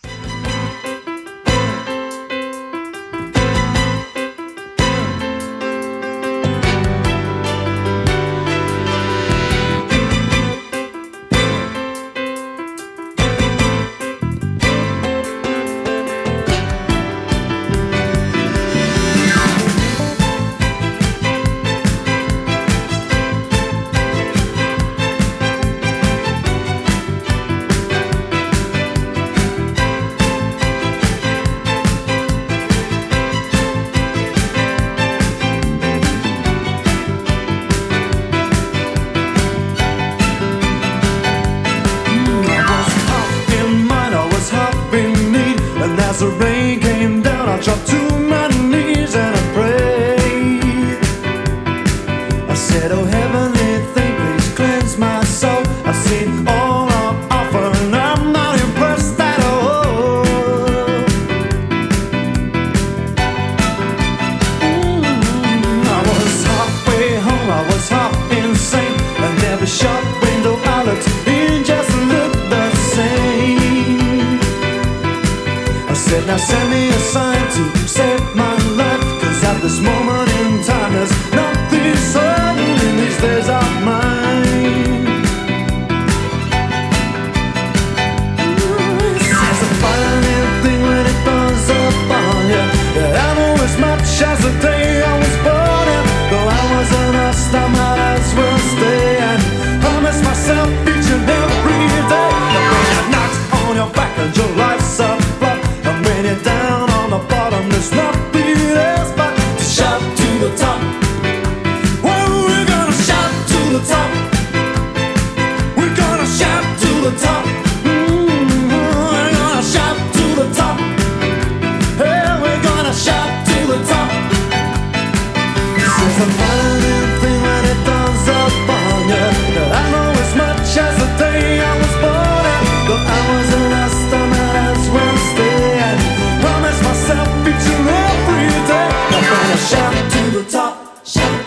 [141.11, 141.47] shout.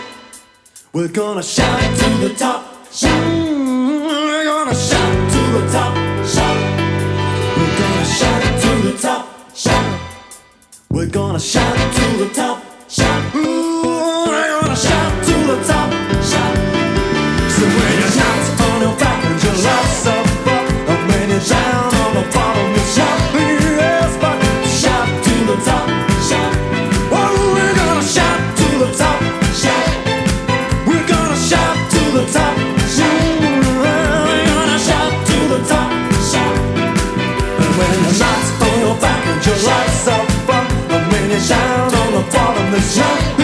[0.92, 3.24] We're gonna shout to the top, shout.
[3.26, 5.94] We're gonna shout to the top,
[6.26, 6.58] shout.
[7.56, 10.00] We're gonna shout to the top, shout.
[10.90, 13.34] We're gonna shout to the top, shout.
[13.34, 15.90] We're gonna shout to the top,
[16.30, 16.56] shout.
[17.54, 20.23] So when you're not on your back and your love so
[41.48, 43.43] down on the bottom, this jump.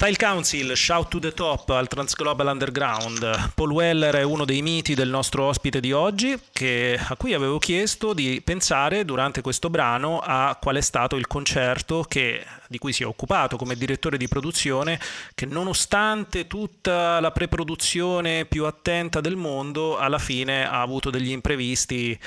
[0.00, 3.52] Style Council, Shout to the Top al Transglobal Underground.
[3.54, 7.58] Paul Weller è uno dei miti del nostro ospite di oggi, che, a cui avevo
[7.58, 12.94] chiesto di pensare durante questo brano a qual è stato il concerto che, di cui
[12.94, 14.98] si è occupato come direttore di produzione,
[15.34, 22.18] che nonostante tutta la preproduzione più attenta del mondo, alla fine ha avuto degli imprevisti,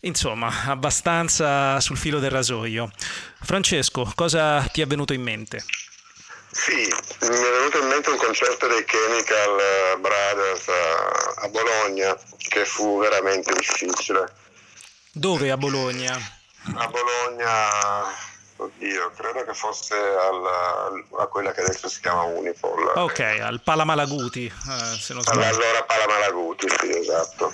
[0.00, 2.90] insomma, abbastanza sul filo del rasoio.
[3.42, 5.62] Francesco, cosa ti è venuto in mente?
[6.50, 12.18] Sì, mi è venuto in mente un concerto dei Chemical Brothers a, a Bologna
[12.48, 14.32] che fu veramente difficile.
[15.12, 16.14] Dove a Bologna?
[16.74, 18.14] A Bologna,
[18.56, 22.92] oddio, credo che fosse al, a quella che adesso si chiama Unipol.
[22.96, 25.44] Ok, al Palamalaguti, eh, se non sbaglio.
[25.44, 27.52] Allora Palamalaguti, sì, esatto.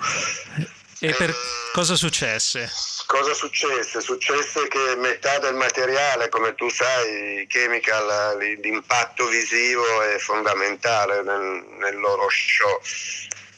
[1.00, 1.34] E per
[1.72, 2.70] cosa successe?
[3.06, 4.00] Cosa successe?
[4.00, 11.98] Successe che metà del materiale, come tu sai, Chemical, l'impatto visivo è fondamentale nel, nel
[11.98, 12.80] loro show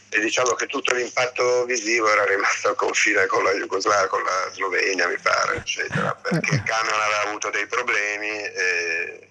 [0.09, 4.51] e diciamo che tutto l'impatto visivo era rimasto al confine con la Jugoslavia, con la
[4.53, 9.29] Slovenia mi pare, eccetera, perché il camion aveva avuto dei problemi e,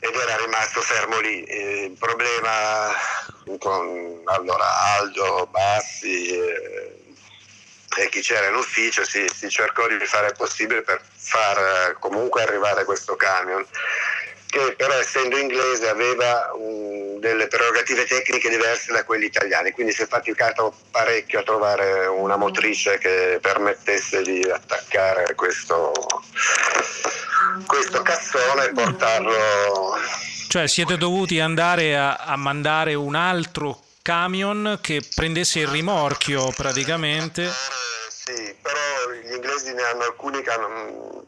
[0.00, 1.44] ed era rimasto fermo lì.
[1.48, 2.92] Il problema
[3.58, 6.99] con allora Aldo, Bassi e,
[7.96, 12.42] e chi c'era in ufficio si, si, cercò di fare il possibile per far comunque
[12.42, 13.66] arrivare questo camion
[14.50, 20.02] che però essendo inglese aveva un, delle prerogative tecniche diverse da quelli italiani, quindi si
[20.02, 25.92] è faticato parecchio a trovare una motrice che permettesse di attaccare questo,
[27.66, 29.38] questo cassone e portarlo
[30.48, 37.48] cioè siete dovuti andare a, a mandare un altro camion che prendesse il rimorchio praticamente.
[38.08, 41.24] Sì, però gli inglesi ne hanno alcuni che hanno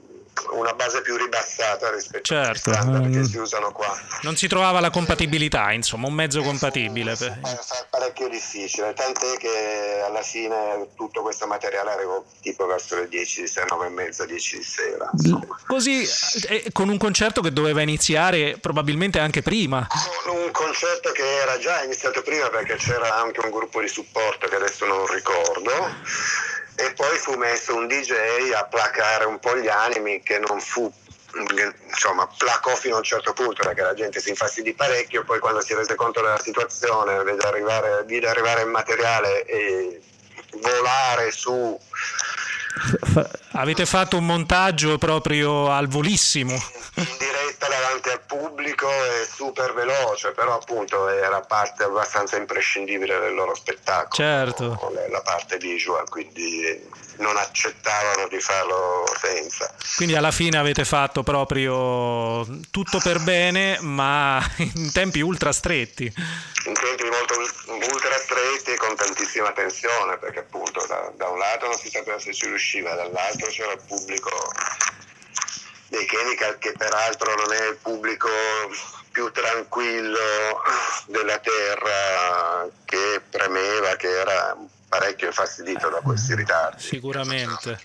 [0.52, 2.70] una base più ribassata rispetto certo.
[2.70, 3.24] a standard che mm.
[3.24, 3.98] si usano qua.
[4.22, 7.12] Non si trovava la compatibilità, insomma, un mezzo compatibile.
[7.12, 13.42] È parecchio difficile, tant'è che alla fine tutto questo materiale arrivò tipo verso le 10
[13.42, 15.10] di sera, 9 e mezza, 10 di sera.
[15.12, 15.58] Insomma.
[15.66, 16.08] Così,
[16.48, 19.86] eh, con un concerto che doveva iniziare probabilmente anche prima.
[20.24, 24.48] Con un concerto che era già iniziato prima perché c'era anche un gruppo di supporto
[24.48, 25.70] che adesso non ricordo
[26.76, 30.92] e poi fu messo un DJ a placare un po' gli animi che non fu
[31.88, 35.62] insomma placò fino a un certo punto perché la gente si infastidì parecchio poi quando
[35.62, 40.00] si rese conto della situazione vede arrivare, vide arrivare il materiale e
[40.60, 41.78] volare su.
[43.52, 46.54] Avete fatto un montaggio proprio al volissimo.
[46.54, 47.16] Al
[48.82, 54.92] pubblico e super veloce, però appunto era parte abbastanza imprescindibile del loro spettacolo, certo.
[55.10, 59.72] la parte visual, quindi non accettavano di farlo senza.
[59.96, 66.12] Quindi alla fine avete fatto proprio tutto per bene, ma in tempi ultra stretti.
[66.64, 67.34] In tempi molto
[67.92, 72.18] ultra stretti e con tantissima tensione, perché appunto da, da un lato non si sapeva
[72.18, 74.30] se ci riusciva, dall'altro c'era il pubblico
[75.92, 78.28] dei Chemical che peraltro non è il pubblico
[79.10, 80.62] più tranquillo
[81.06, 84.56] della terra che premeva, che era
[84.88, 86.82] parecchio infastidito da questi ritardi.
[86.82, 87.78] Sicuramente.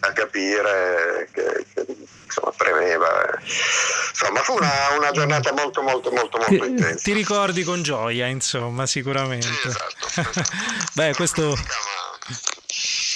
[0.00, 1.86] A capire che, che
[2.24, 3.36] insomma premeva.
[3.40, 7.02] Insomma fu una, una, giornata molto molto molto molto intensa.
[7.02, 9.48] Ti ricordi con gioia, insomma, sicuramente.
[9.48, 10.40] Sì, esatto.
[10.94, 11.56] Beh, questo...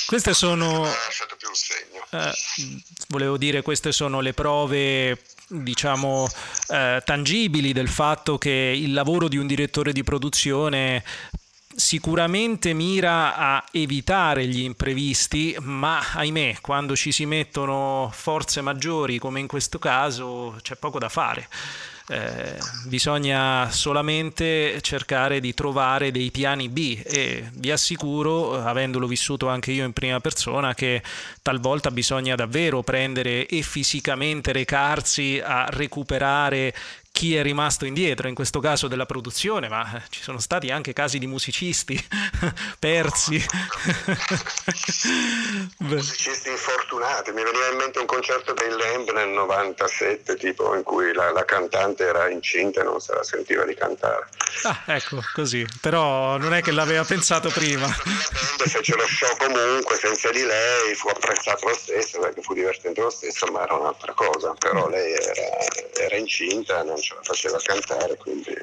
[0.06, 0.84] Queste sono...
[2.10, 2.32] Eh,
[3.08, 6.28] volevo dire, queste sono le prove diciamo
[6.68, 11.04] eh, tangibili del fatto che il lavoro di un direttore di produzione
[11.74, 19.40] sicuramente mira a evitare gli imprevisti, ma ahimè, quando ci si mettono forze maggiori come
[19.40, 21.48] in questo caso c'è poco da fare.
[22.12, 29.72] Eh, bisogna solamente cercare di trovare dei piani B e vi assicuro, avendolo vissuto anche
[29.72, 31.02] io in prima persona, che
[31.40, 36.74] talvolta bisogna davvero prendere e fisicamente recarsi a recuperare
[37.12, 40.94] chi è rimasto indietro, in questo caso della produzione, ma eh, ci sono stati anche
[40.94, 41.94] casi di musicisti
[42.80, 43.34] persi.
[45.78, 51.12] musicisti infortunati, mi veniva in mente un concerto dei Lamb nel 97, tipo in cui
[51.12, 54.28] la, la, cantante era incinta e non se la sentiva di cantare.
[54.64, 57.86] Ah, ecco, così, però non è che l'aveva pensato prima.
[58.32, 62.54] La band fece lo show comunque, senza di lei, fu apprezzato lo stesso, perché fu
[62.54, 67.20] divertente lo stesso, ma era un'altra cosa, però lei era, era incinta, non ce la
[67.22, 68.54] faceva cantare, quindi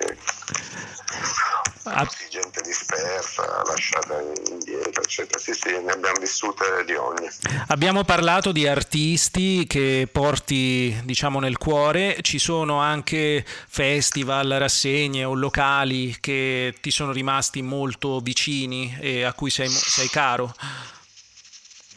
[1.83, 2.07] Ah.
[2.29, 4.21] gente dispersa, lasciata
[4.51, 5.39] indietro, eccetera.
[5.39, 7.27] Sì, sì, ne abbiamo vissute di ogni.
[7.67, 12.17] Abbiamo parlato di artisti che porti, diciamo, nel cuore.
[12.21, 19.33] Ci sono anche festival, rassegne o locali che ti sono rimasti molto vicini e a
[19.33, 20.53] cui sei, sei caro?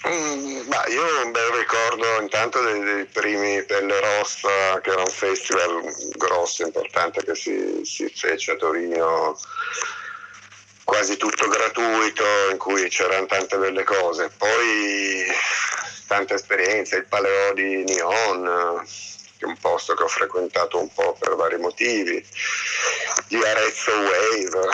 [0.05, 5.03] Mm, bah, io ho un bel ricordo intanto dei, dei, primi Pelle Rossa, che era
[5.03, 5.80] un festival
[6.16, 9.38] grosso, importante che si, si fece a Torino,
[10.82, 14.28] quasi tutto gratuito, in cui c'erano tante belle cose.
[14.36, 15.24] Poi
[16.09, 18.82] tante esperienze, il Paleo di Neon,
[19.38, 22.26] che è un posto che ho frequentato un po' per vari motivi,
[23.28, 24.68] di Arezzo Wave,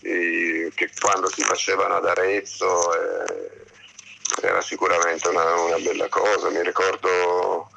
[0.00, 2.92] di, che quando si facevano ad Arezzo...
[2.92, 3.62] Eh,
[4.42, 6.50] era sicuramente una, una bella cosa.
[6.50, 7.68] Mi ricordo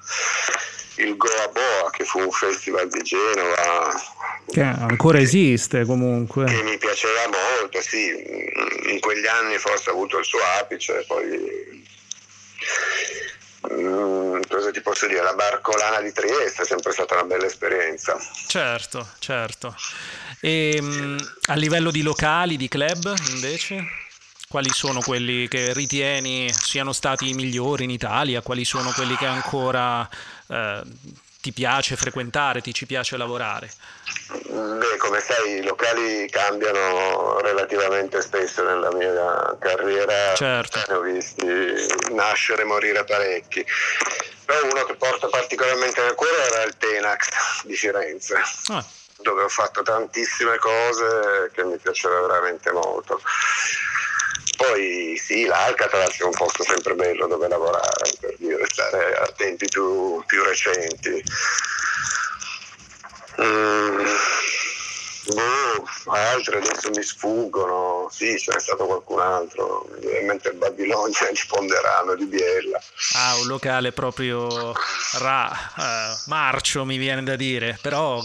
[0.95, 4.15] il Goa Boa, che fu un festival di Genova.
[4.49, 6.45] Che ancora esiste comunque.
[6.45, 8.07] Che mi piaceva molto, sì.
[8.91, 11.85] In quegli anni forse ha avuto il suo apice, poi...
[13.69, 15.21] Mm, cosa ti posso dire?
[15.21, 18.17] La barcolana di Trieste è sempre stata una bella esperienza.
[18.47, 19.75] Certo, certo.
[20.39, 24.05] E mm, a livello di locali, di club invece?
[24.57, 28.41] Quali sono quelli che ritieni siano stati i migliori in Italia?
[28.41, 30.09] Quali sono quelli che ancora
[30.47, 30.81] eh,
[31.39, 33.69] ti piace frequentare, ti ci piace lavorare?
[34.49, 40.33] Beh, come sai, i locali cambiano relativamente spesso nella mia carriera.
[40.33, 40.83] Certo.
[40.87, 41.45] Ne ho visti
[42.13, 43.63] nascere e morire parecchi.
[44.43, 48.41] Però uno che porta particolarmente nel cuore era il Tenax di Firenze.
[48.69, 48.83] Ah.
[49.19, 53.21] dove ho fatto tantissime cose che mi piaceva veramente molto.
[54.57, 59.67] Poi sì, l'Alcatraz è un posto sempre bello dove lavorare, per dire, stare a tempi
[59.67, 61.23] più, più recenti.
[63.39, 64.03] Mm,
[65.27, 69.87] boh, altre adesso mi sfuggono, sì, ce n'è stato qualcun altro,
[70.25, 72.81] mentre il Babilonia di Ponderano, di Biella.
[73.13, 74.73] Ah, un locale proprio
[75.19, 78.19] ra, uh, marcio mi viene da dire, però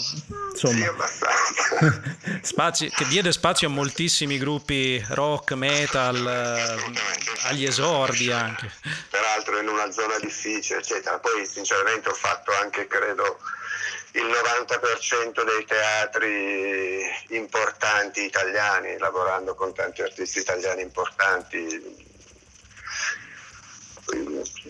[0.51, 0.77] insomma...
[0.77, 1.72] Sì, abbastanza.
[2.43, 8.71] spazio, che diede spazio a moltissimi gruppi rock, metal, uh, agli esordi anche.
[9.11, 11.19] Peraltro in una zona difficile, eccetera.
[11.19, 13.39] Poi sinceramente ho fatto anche, credo,
[14.13, 22.11] il 90% dei teatri importanti italiani, lavorando con tanti artisti italiani importanti.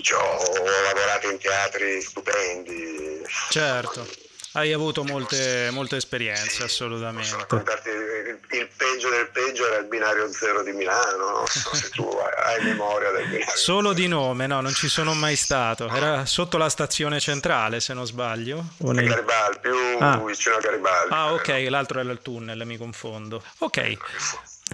[0.00, 3.22] Cioè, ho lavorato in teatri stupendi.
[3.48, 4.21] Certo
[4.52, 7.28] hai avuto molte, molte esperienze, assolutamente.
[7.28, 12.02] Il, il, peggio del peggio era il binario zero di Milano, non so se tu
[12.04, 13.56] hai, memoria del binario.
[13.56, 15.88] Solo di nome, no, non ci sono mai stato.
[15.88, 18.64] Era sotto la stazione centrale, se non sbaglio.
[18.82, 19.06] O nei...
[19.06, 20.18] Garibaldi, più ah.
[20.18, 21.14] vicino a Garibaldi.
[21.14, 21.70] Ah, ok, credo.
[21.70, 23.42] l'altro era il tunnel, mi confondo.
[23.58, 23.96] Ok.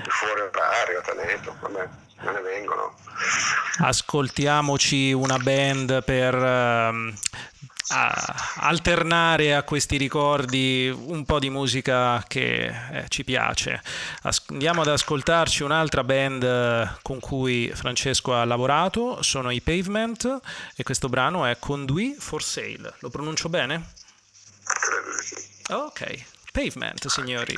[0.08, 1.88] Fuori orario, Taneto, vabbè,
[2.22, 2.96] non ne vengono.
[3.80, 7.12] Ascoltiamoci una band per uh,
[7.88, 13.82] a alternare a questi ricordi un po' di musica che eh, ci piace.
[14.22, 20.40] As- andiamo ad ascoltarci un'altra band eh, con cui Francesco ha lavorato, sono i Pavement
[20.76, 22.94] e questo brano è Conduit for Sale.
[23.00, 23.92] Lo pronuncio bene?
[25.70, 27.54] Ok, Pavement signori.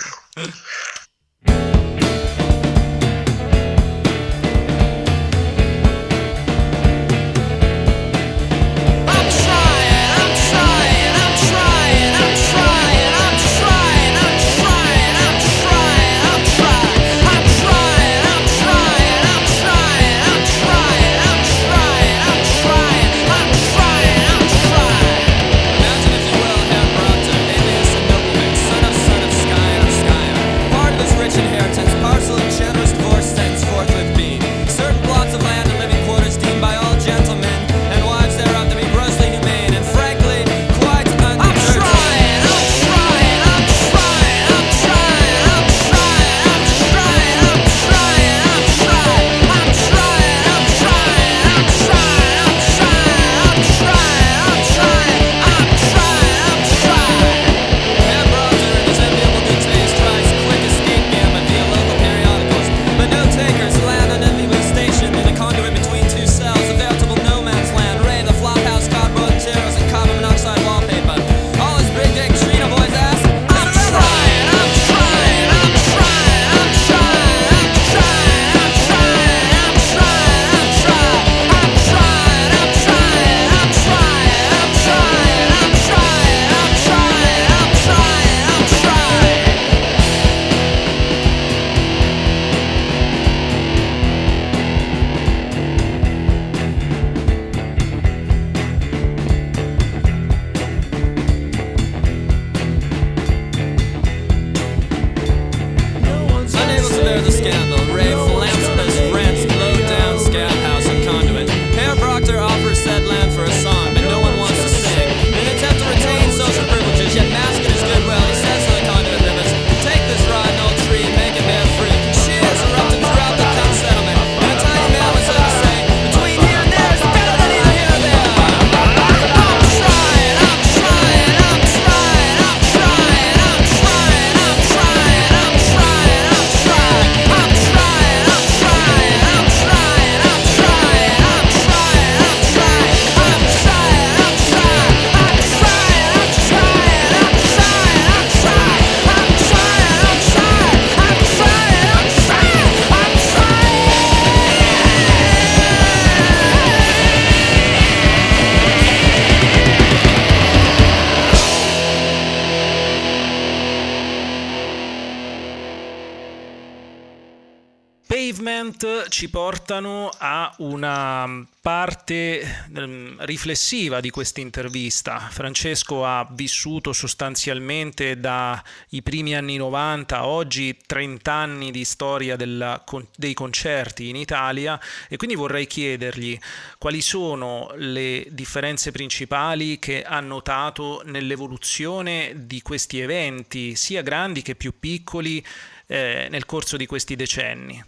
[168.40, 172.40] Movement ci portano a una parte
[172.74, 175.18] ehm, riflessiva di questa intervista.
[175.30, 182.82] Francesco ha vissuto sostanzialmente dai primi anni 90 a oggi 30 anni di storia della,
[183.14, 186.38] dei concerti in Italia e quindi vorrei chiedergli
[186.78, 194.54] quali sono le differenze principali che ha notato nell'evoluzione di questi eventi, sia grandi che
[194.54, 195.44] più piccoli,
[195.86, 197.84] eh, nel corso di questi decenni.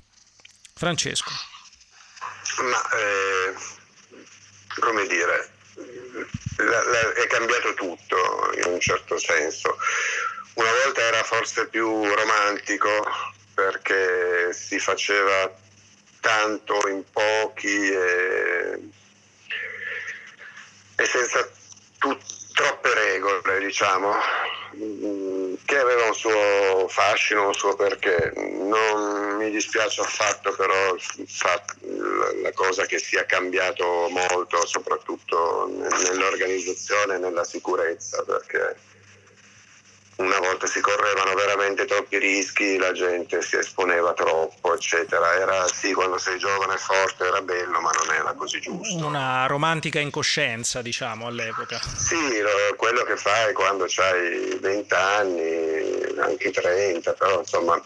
[0.82, 1.30] Francesco.
[2.58, 3.54] Ma, eh,
[4.80, 5.52] come dire,
[6.56, 9.78] la, la, è cambiato tutto in un certo senso.
[10.54, 13.06] Una volta era forse più romantico
[13.54, 15.56] perché si faceva
[16.18, 18.90] tanto in pochi e,
[20.96, 21.48] e senza
[21.98, 22.18] tu,
[22.62, 24.14] troppe regole, diciamo,
[25.64, 28.32] che aveva un suo fascino, un suo perché.
[28.36, 30.94] Non mi dispiace affatto però
[32.42, 38.76] la cosa che sia cambiato molto, soprattutto nell'organizzazione e nella sicurezza, perché
[40.22, 45.34] una volta si correvano veramente troppi rischi, la gente si esponeva troppo, eccetera.
[45.34, 49.04] Era sì, quando sei giovane e forte era bello, ma non era così giusto.
[49.06, 51.80] Una romantica incoscienza, diciamo, all'epoca.
[51.96, 52.42] Sì,
[52.76, 57.80] quello che fai quando hai 20 anni, anche 30, però insomma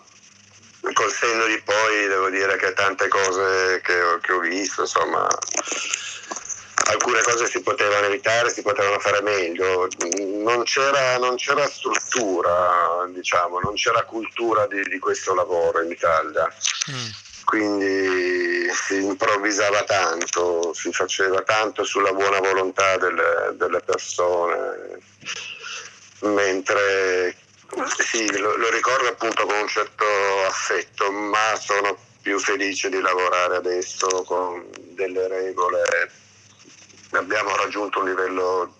[0.93, 5.26] col senno di poi devo dire che tante cose che ho, che ho visto, insomma
[6.85, 9.89] alcune cose si potevano evitare, si potevano fare meglio,
[10.43, 16.53] non c'era, non c'era struttura, diciamo, non c'era cultura di, di questo lavoro in Italia.
[16.91, 17.24] Mm.
[17.45, 24.99] Quindi si improvvisava tanto, si faceva tanto sulla buona volontà delle, delle persone,
[26.20, 27.37] mentre
[27.99, 30.05] sì, lo, lo ricordo appunto con un certo
[30.47, 36.11] affetto, ma sono più felice di lavorare adesso con delle regole
[37.16, 38.74] abbiamo raggiunto un livello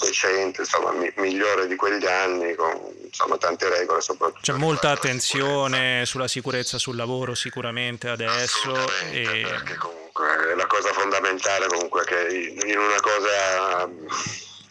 [0.00, 2.72] decente, insomma, mi- migliore di quegli anni, con
[3.02, 4.40] insomma, tante regole soprattutto.
[4.42, 8.74] C'è molta attenzione sulla sicurezza sul lavoro sicuramente adesso.
[9.10, 9.42] E...
[9.48, 13.88] Perché comunque la cosa fondamentale comunque è che in una cosa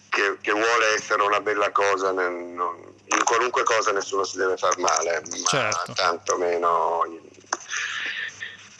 [0.09, 2.55] che, che vuole essere una bella cosa, non,
[3.05, 5.93] in qualunque cosa nessuno si deve far male, ma certo.
[5.93, 7.03] tanto meno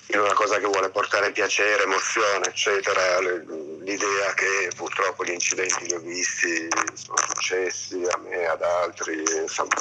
[0.10, 5.94] in una cosa che vuole portare piacere, emozione, eccetera, l'idea che purtroppo gli incidenti li
[5.94, 9.76] ho visti, sono successi a me, ad altri, insomma,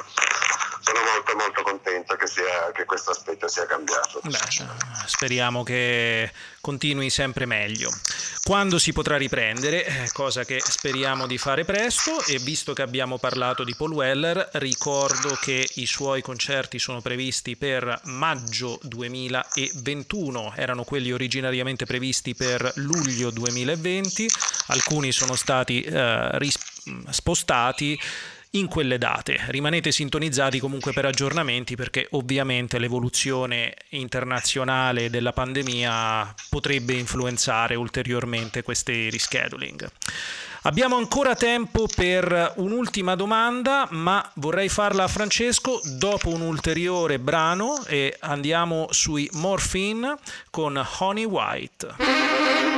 [0.81, 4.20] sono molto molto contento che, sia, che questo aspetto sia cambiato.
[4.24, 6.33] Beh, speriamo che
[6.67, 7.93] continui sempre meglio.
[8.43, 13.19] Quando si potrà riprendere, eh, cosa che speriamo di fare presto, e visto che abbiamo
[13.19, 20.83] parlato di Paul Weller, ricordo che i suoi concerti sono previsti per maggio 2021, erano
[20.83, 24.27] quelli originariamente previsti per luglio 2020,
[24.67, 26.59] alcuni sono stati eh, ris-
[27.11, 27.97] spostati
[28.59, 29.39] in quelle date.
[29.49, 39.11] Rimanete sintonizzati comunque per aggiornamenti perché ovviamente l'evoluzione internazionale della pandemia potrebbe influenzare ulteriormente questi
[39.11, 39.91] rescheduling.
[40.63, 47.85] Abbiamo ancora tempo per un'ultima domanda, ma vorrei farla a Francesco dopo un ulteriore brano
[47.87, 50.17] e andiamo sui Morphine
[50.51, 52.76] con Honey White.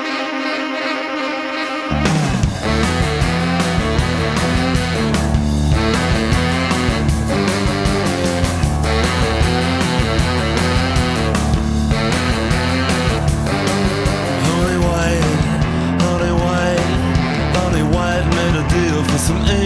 [19.29, 19.58] some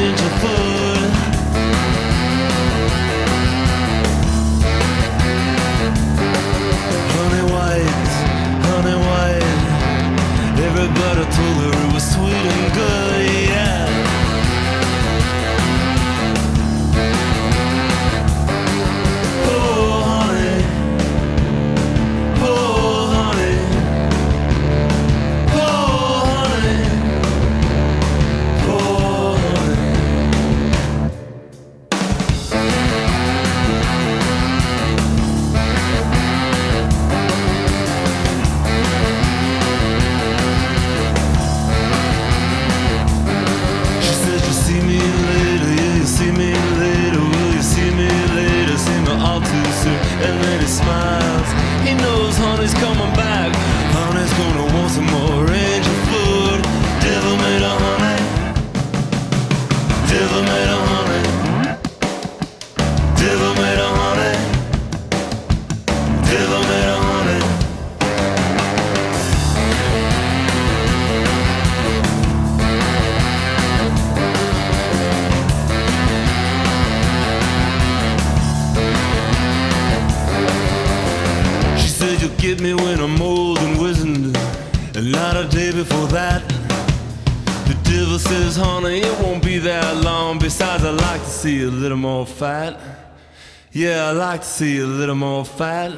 [94.33, 95.93] like to see a little more fat.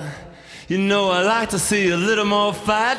[0.66, 2.98] You know, I like to see a little more fat.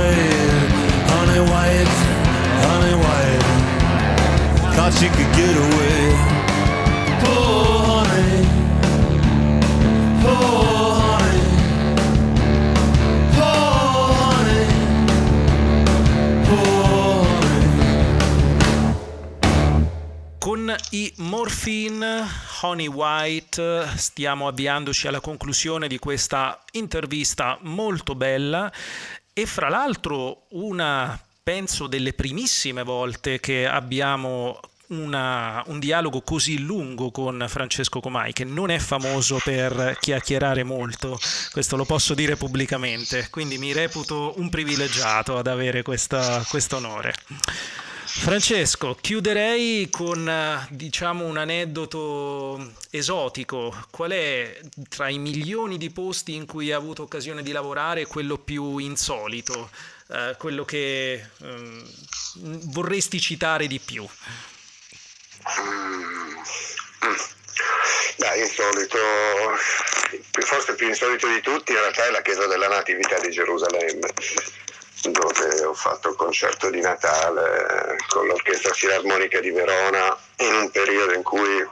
[0.00, 0.68] Fade.
[1.12, 1.94] Honey white,
[2.66, 3.48] honey white.
[4.74, 6.00] Thought she could get away.
[7.24, 8.34] Oh, honey.
[10.24, 11.40] Oh, honey.
[13.36, 14.64] Oh, honey.
[16.50, 17.68] Oh, honey.
[20.38, 22.26] Con i Morphine
[22.62, 28.70] Honey White stiamo avviandoci alla conclusione di questa intervista molto bella
[29.32, 37.10] e fra l'altro una penso delle primissime volte che abbiamo una- un dialogo così lungo
[37.10, 41.18] con Francesco Comai, che non è famoso per chiacchierare molto,
[41.52, 47.14] questo lo posso dire pubblicamente, quindi mi reputo un privilegiato ad avere questo onore.
[48.12, 53.86] Francesco, chiuderei con eh, diciamo un aneddoto esotico.
[53.90, 54.58] Qual è
[54.88, 59.70] tra i milioni di posti in cui hai avuto occasione di lavorare quello più insolito,
[60.10, 61.90] eh, quello che ehm,
[62.72, 64.06] vorresti citare di più?
[65.60, 66.36] Mm.
[68.16, 68.98] Dai, insolito,
[70.44, 74.12] forse più insolito di tutti in realtà è la chiesa della Natività di Gerusalemme,
[75.02, 81.14] dove ho fatto il concerto di Natale con l'Orchestra Filarmonica di Verona in un periodo
[81.14, 81.68] in cui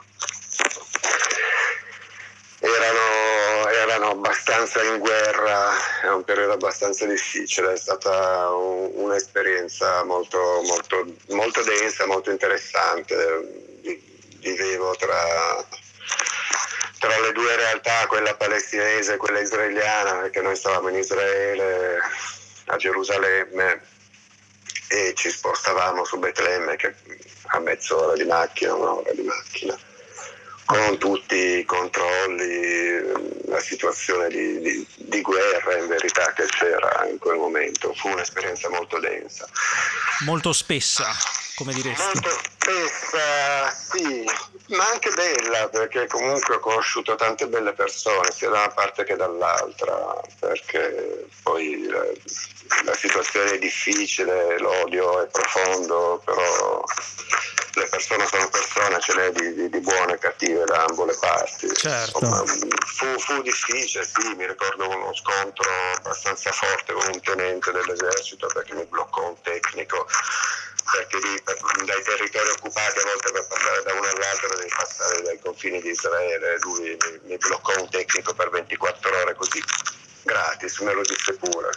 [2.61, 5.70] erano, erano abbastanza in guerra,
[6.03, 13.76] è un periodo abbastanza difficile, è stata un- un'esperienza molto, molto, molto densa, molto interessante.
[13.83, 14.07] Vi-
[14.41, 15.66] Vivevo tra,
[17.01, 21.99] tra le due realtà, quella palestinese e quella israeliana, perché noi stavamo in Israele,
[22.69, 23.81] a Gerusalemme,
[24.89, 26.95] e ci spostavamo su Betlemme, che
[27.49, 29.79] a mezz'ora di macchina, un'ora di macchina
[30.69, 33.01] con tutti i controlli,
[33.47, 37.95] la situazione di, di- di guerra in verità che c'era in quel momento.
[37.95, 39.49] Fu un'esperienza molto densa.
[40.27, 41.07] Molto spessa,
[41.59, 42.03] come diresti.
[42.03, 44.25] Molto spessa, sì,
[44.69, 49.17] ma anche bella, perché comunque ho conosciuto tante belle persone, sia da una parte che
[49.17, 52.05] dall'altra, perché poi la,
[52.85, 56.85] la situazione è difficile, l'odio è profondo, però
[57.75, 61.17] le persone sono persone, ce n'è di, di- di buone e cattive da ambo le
[61.19, 61.69] parti.
[61.75, 62.19] Certo.
[62.19, 62.45] Insomma,
[62.87, 68.75] fu, fu difficile, sì, mi ricordo uno scontro abbastanza forte con un tenente dell'esercito perché
[68.75, 70.07] mi bloccò un tecnico
[70.93, 75.22] perché lì per- dai territori occupati a volte per passare da uno all'altro devi passare
[75.22, 79.62] dai confini di Israele, lui mi, mi bloccò un tecnico per 24 ore così
[80.22, 81.70] gratis, me lo disse pure.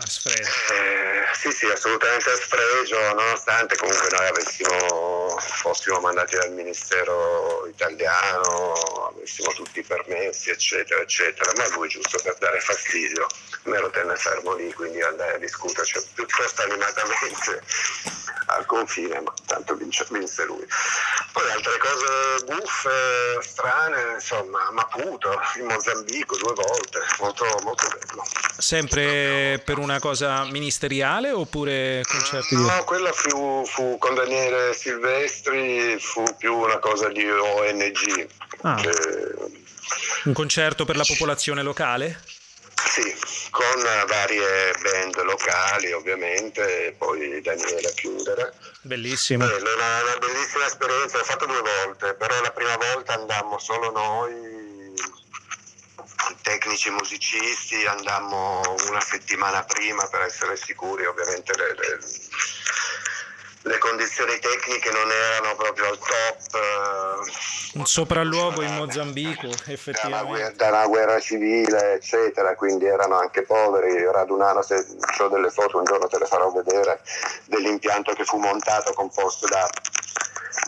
[0.00, 0.48] Ah, sfredo.
[0.48, 9.12] Eh, sì, sì, assolutamente a sfregio, nonostante comunque noi avessimo, fossimo mandati dal Ministero italiano,
[9.12, 13.26] avessimo tutti i permessi, eccetera, eccetera, ma lui giusto per dare fastidio
[13.64, 17.62] me lo tenne fermo lì, quindi andai a discuterci piuttosto animatamente
[18.46, 20.66] al confine, ma tanto vince, vinse lui.
[21.32, 28.24] Poi altre cose buffe, strane, insomma, a Maputo, in Mozambico due volte, molto, molto bello.
[28.58, 32.54] Sempre per una cosa ministeriale oppure concerti.
[32.54, 38.28] No, quella fu, fu con Daniele Silvestri, fu più una cosa di ONG.
[38.62, 38.74] Ah.
[38.76, 39.58] che-
[40.24, 42.20] Un concerto per la popolazione locale?
[42.90, 43.02] sì,
[43.50, 48.52] con varie band locali ovviamente, e poi Daniele a chiudere.
[48.82, 49.46] Bellissimo.
[49.46, 53.90] Bello, una, una bellissima esperienza, l'ho fatto due volte, però la prima volta andammo solo
[53.92, 54.92] noi,
[56.42, 61.98] tecnici musicisti, andammo una settimana prima per essere sicuri, ovviamente le, le-
[63.62, 66.54] le condizioni tecniche non erano proprio al top.
[66.54, 70.54] eh, Un sopralluogo in Mozambico, da una, effettivamente.
[70.56, 74.02] da una guerra civile, eccetera, quindi erano anche poveri.
[74.10, 74.86] Radunano, se
[75.18, 77.02] ho delle foto, un giorno te le farò vedere,
[77.44, 79.68] dell'impianto che fu montato composto da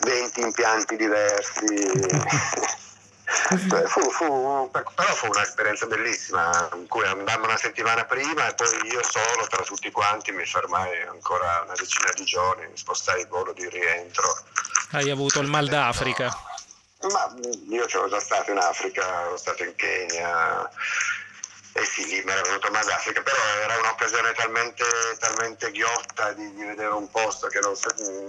[0.03, 1.65] 20 impianti diversi.
[3.25, 8.67] Cioè, fu, fu, però fu un'esperienza bellissima in cui andammo una settimana prima e poi
[8.91, 13.27] io solo tra tutti quanti mi fermai ancora una decina di giorni, mi spostai il
[13.27, 14.37] volo di rientro.
[14.91, 16.35] Hai avuto il mal d'Africa?
[17.11, 17.33] Ma
[17.69, 20.69] io c'ero già stato in Africa, ero stato in Kenya,
[21.75, 24.85] eh sì, lì mi era venuto mal d'Africa, però era un'occasione talmente,
[25.17, 27.73] talmente ghiotta di, di vedere un posto non,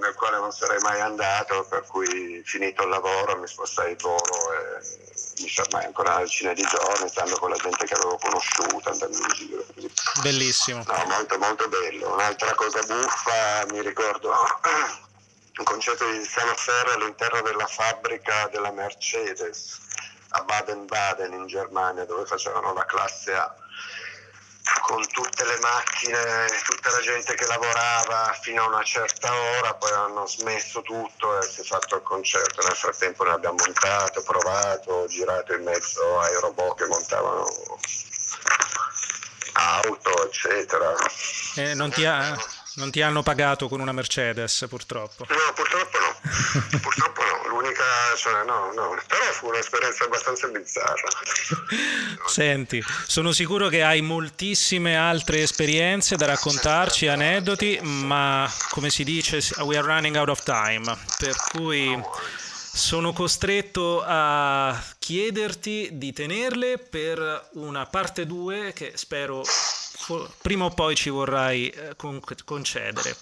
[0.00, 4.52] nel quale non sarei mai andato, per cui finito il lavoro mi spostai il volo
[4.52, 8.88] e mi fermai ancora una decina di giorni, stando con la gente che avevo conosciuto,
[8.88, 9.64] andando in giro.
[9.74, 9.92] Così.
[10.22, 10.82] Bellissimo.
[10.86, 12.14] No, molto molto bello.
[12.14, 14.32] Un'altra cosa buffa, mi ricordo
[15.56, 19.82] un concerto di Luciano Ferro all'interno della fabbrica della Mercedes
[20.36, 23.54] a Baden-Baden in Germania dove facevano la classe A
[24.80, 29.92] con tutte le macchine, tutta la gente che lavorava fino a una certa ora, poi
[29.92, 32.66] hanno smesso tutto e si è fatto il concerto.
[32.66, 37.46] Nel frattempo ne abbiamo montato, provato, girato in mezzo ai robot che montavano
[39.52, 40.94] auto, eccetera.
[41.56, 42.36] Eh, non ti ha
[42.76, 45.26] non ti hanno pagato con una Mercedes, purtroppo.
[45.28, 46.78] No, purtroppo no.
[46.80, 47.48] purtroppo no.
[47.48, 47.84] L'unica,
[48.16, 49.00] cioè, no, no.
[49.06, 51.08] Però fu un'esperienza abbastanza bizzarra.
[52.26, 59.40] Senti, sono sicuro che hai moltissime altre esperienze da raccontarci, aneddoti, ma come si dice,
[59.60, 60.84] we are running out of time.
[61.18, 61.96] Per cui
[62.74, 69.44] sono costretto a chiederti di tenerle per una parte 2 che spero
[70.42, 71.94] prima o poi ci vorrai eh,
[72.44, 73.16] concedere.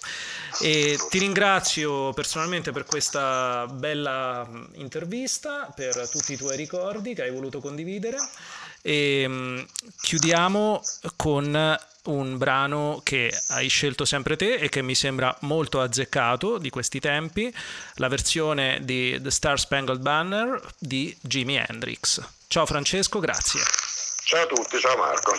[0.59, 7.31] E ti ringrazio personalmente per questa bella intervista, per tutti i tuoi ricordi che hai
[7.31, 8.17] voluto condividere
[8.81, 9.59] e mm,
[10.01, 10.81] chiudiamo
[11.15, 16.69] con un brano che hai scelto sempre te e che mi sembra molto azzeccato di
[16.69, 17.53] questi tempi,
[17.95, 22.21] la versione di The Star Spangled Banner di Jimi Hendrix.
[22.47, 23.61] Ciao Francesco, grazie.
[24.25, 25.33] Ciao a tutti, ciao Marco.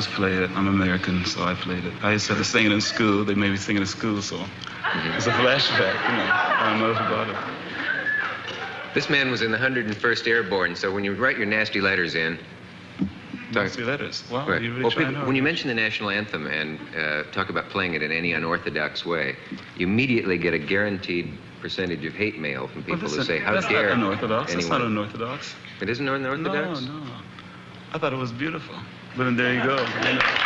[0.00, 0.50] I did was play it.
[0.56, 1.92] I'm American, so I played it.
[2.02, 3.22] I used to have to sing it in school.
[3.22, 4.36] They made me sing it in school, so
[5.16, 6.30] it's a flashback, you know.
[6.32, 7.36] I don't know about it.
[8.94, 12.38] This man was in the 101st Airborne, so when you write your nasty letters in,
[13.52, 14.22] Nasty letters.
[14.30, 14.62] Wow, Right.
[14.62, 17.94] you really Well, people, when you mention the national anthem and uh, talk about playing
[17.94, 19.36] it in any unorthodox way,
[19.76, 23.52] you immediately get a guaranteed percentage of hate mail from Well, people who say, "How
[23.52, 24.54] that's dare not unorthodox.
[24.54, 25.54] That's not unorthodox.
[25.80, 26.82] It isn't unorthodox.
[26.82, 27.12] No, no.
[27.92, 28.76] I thought it was beautiful.
[29.16, 30.39] But there you go.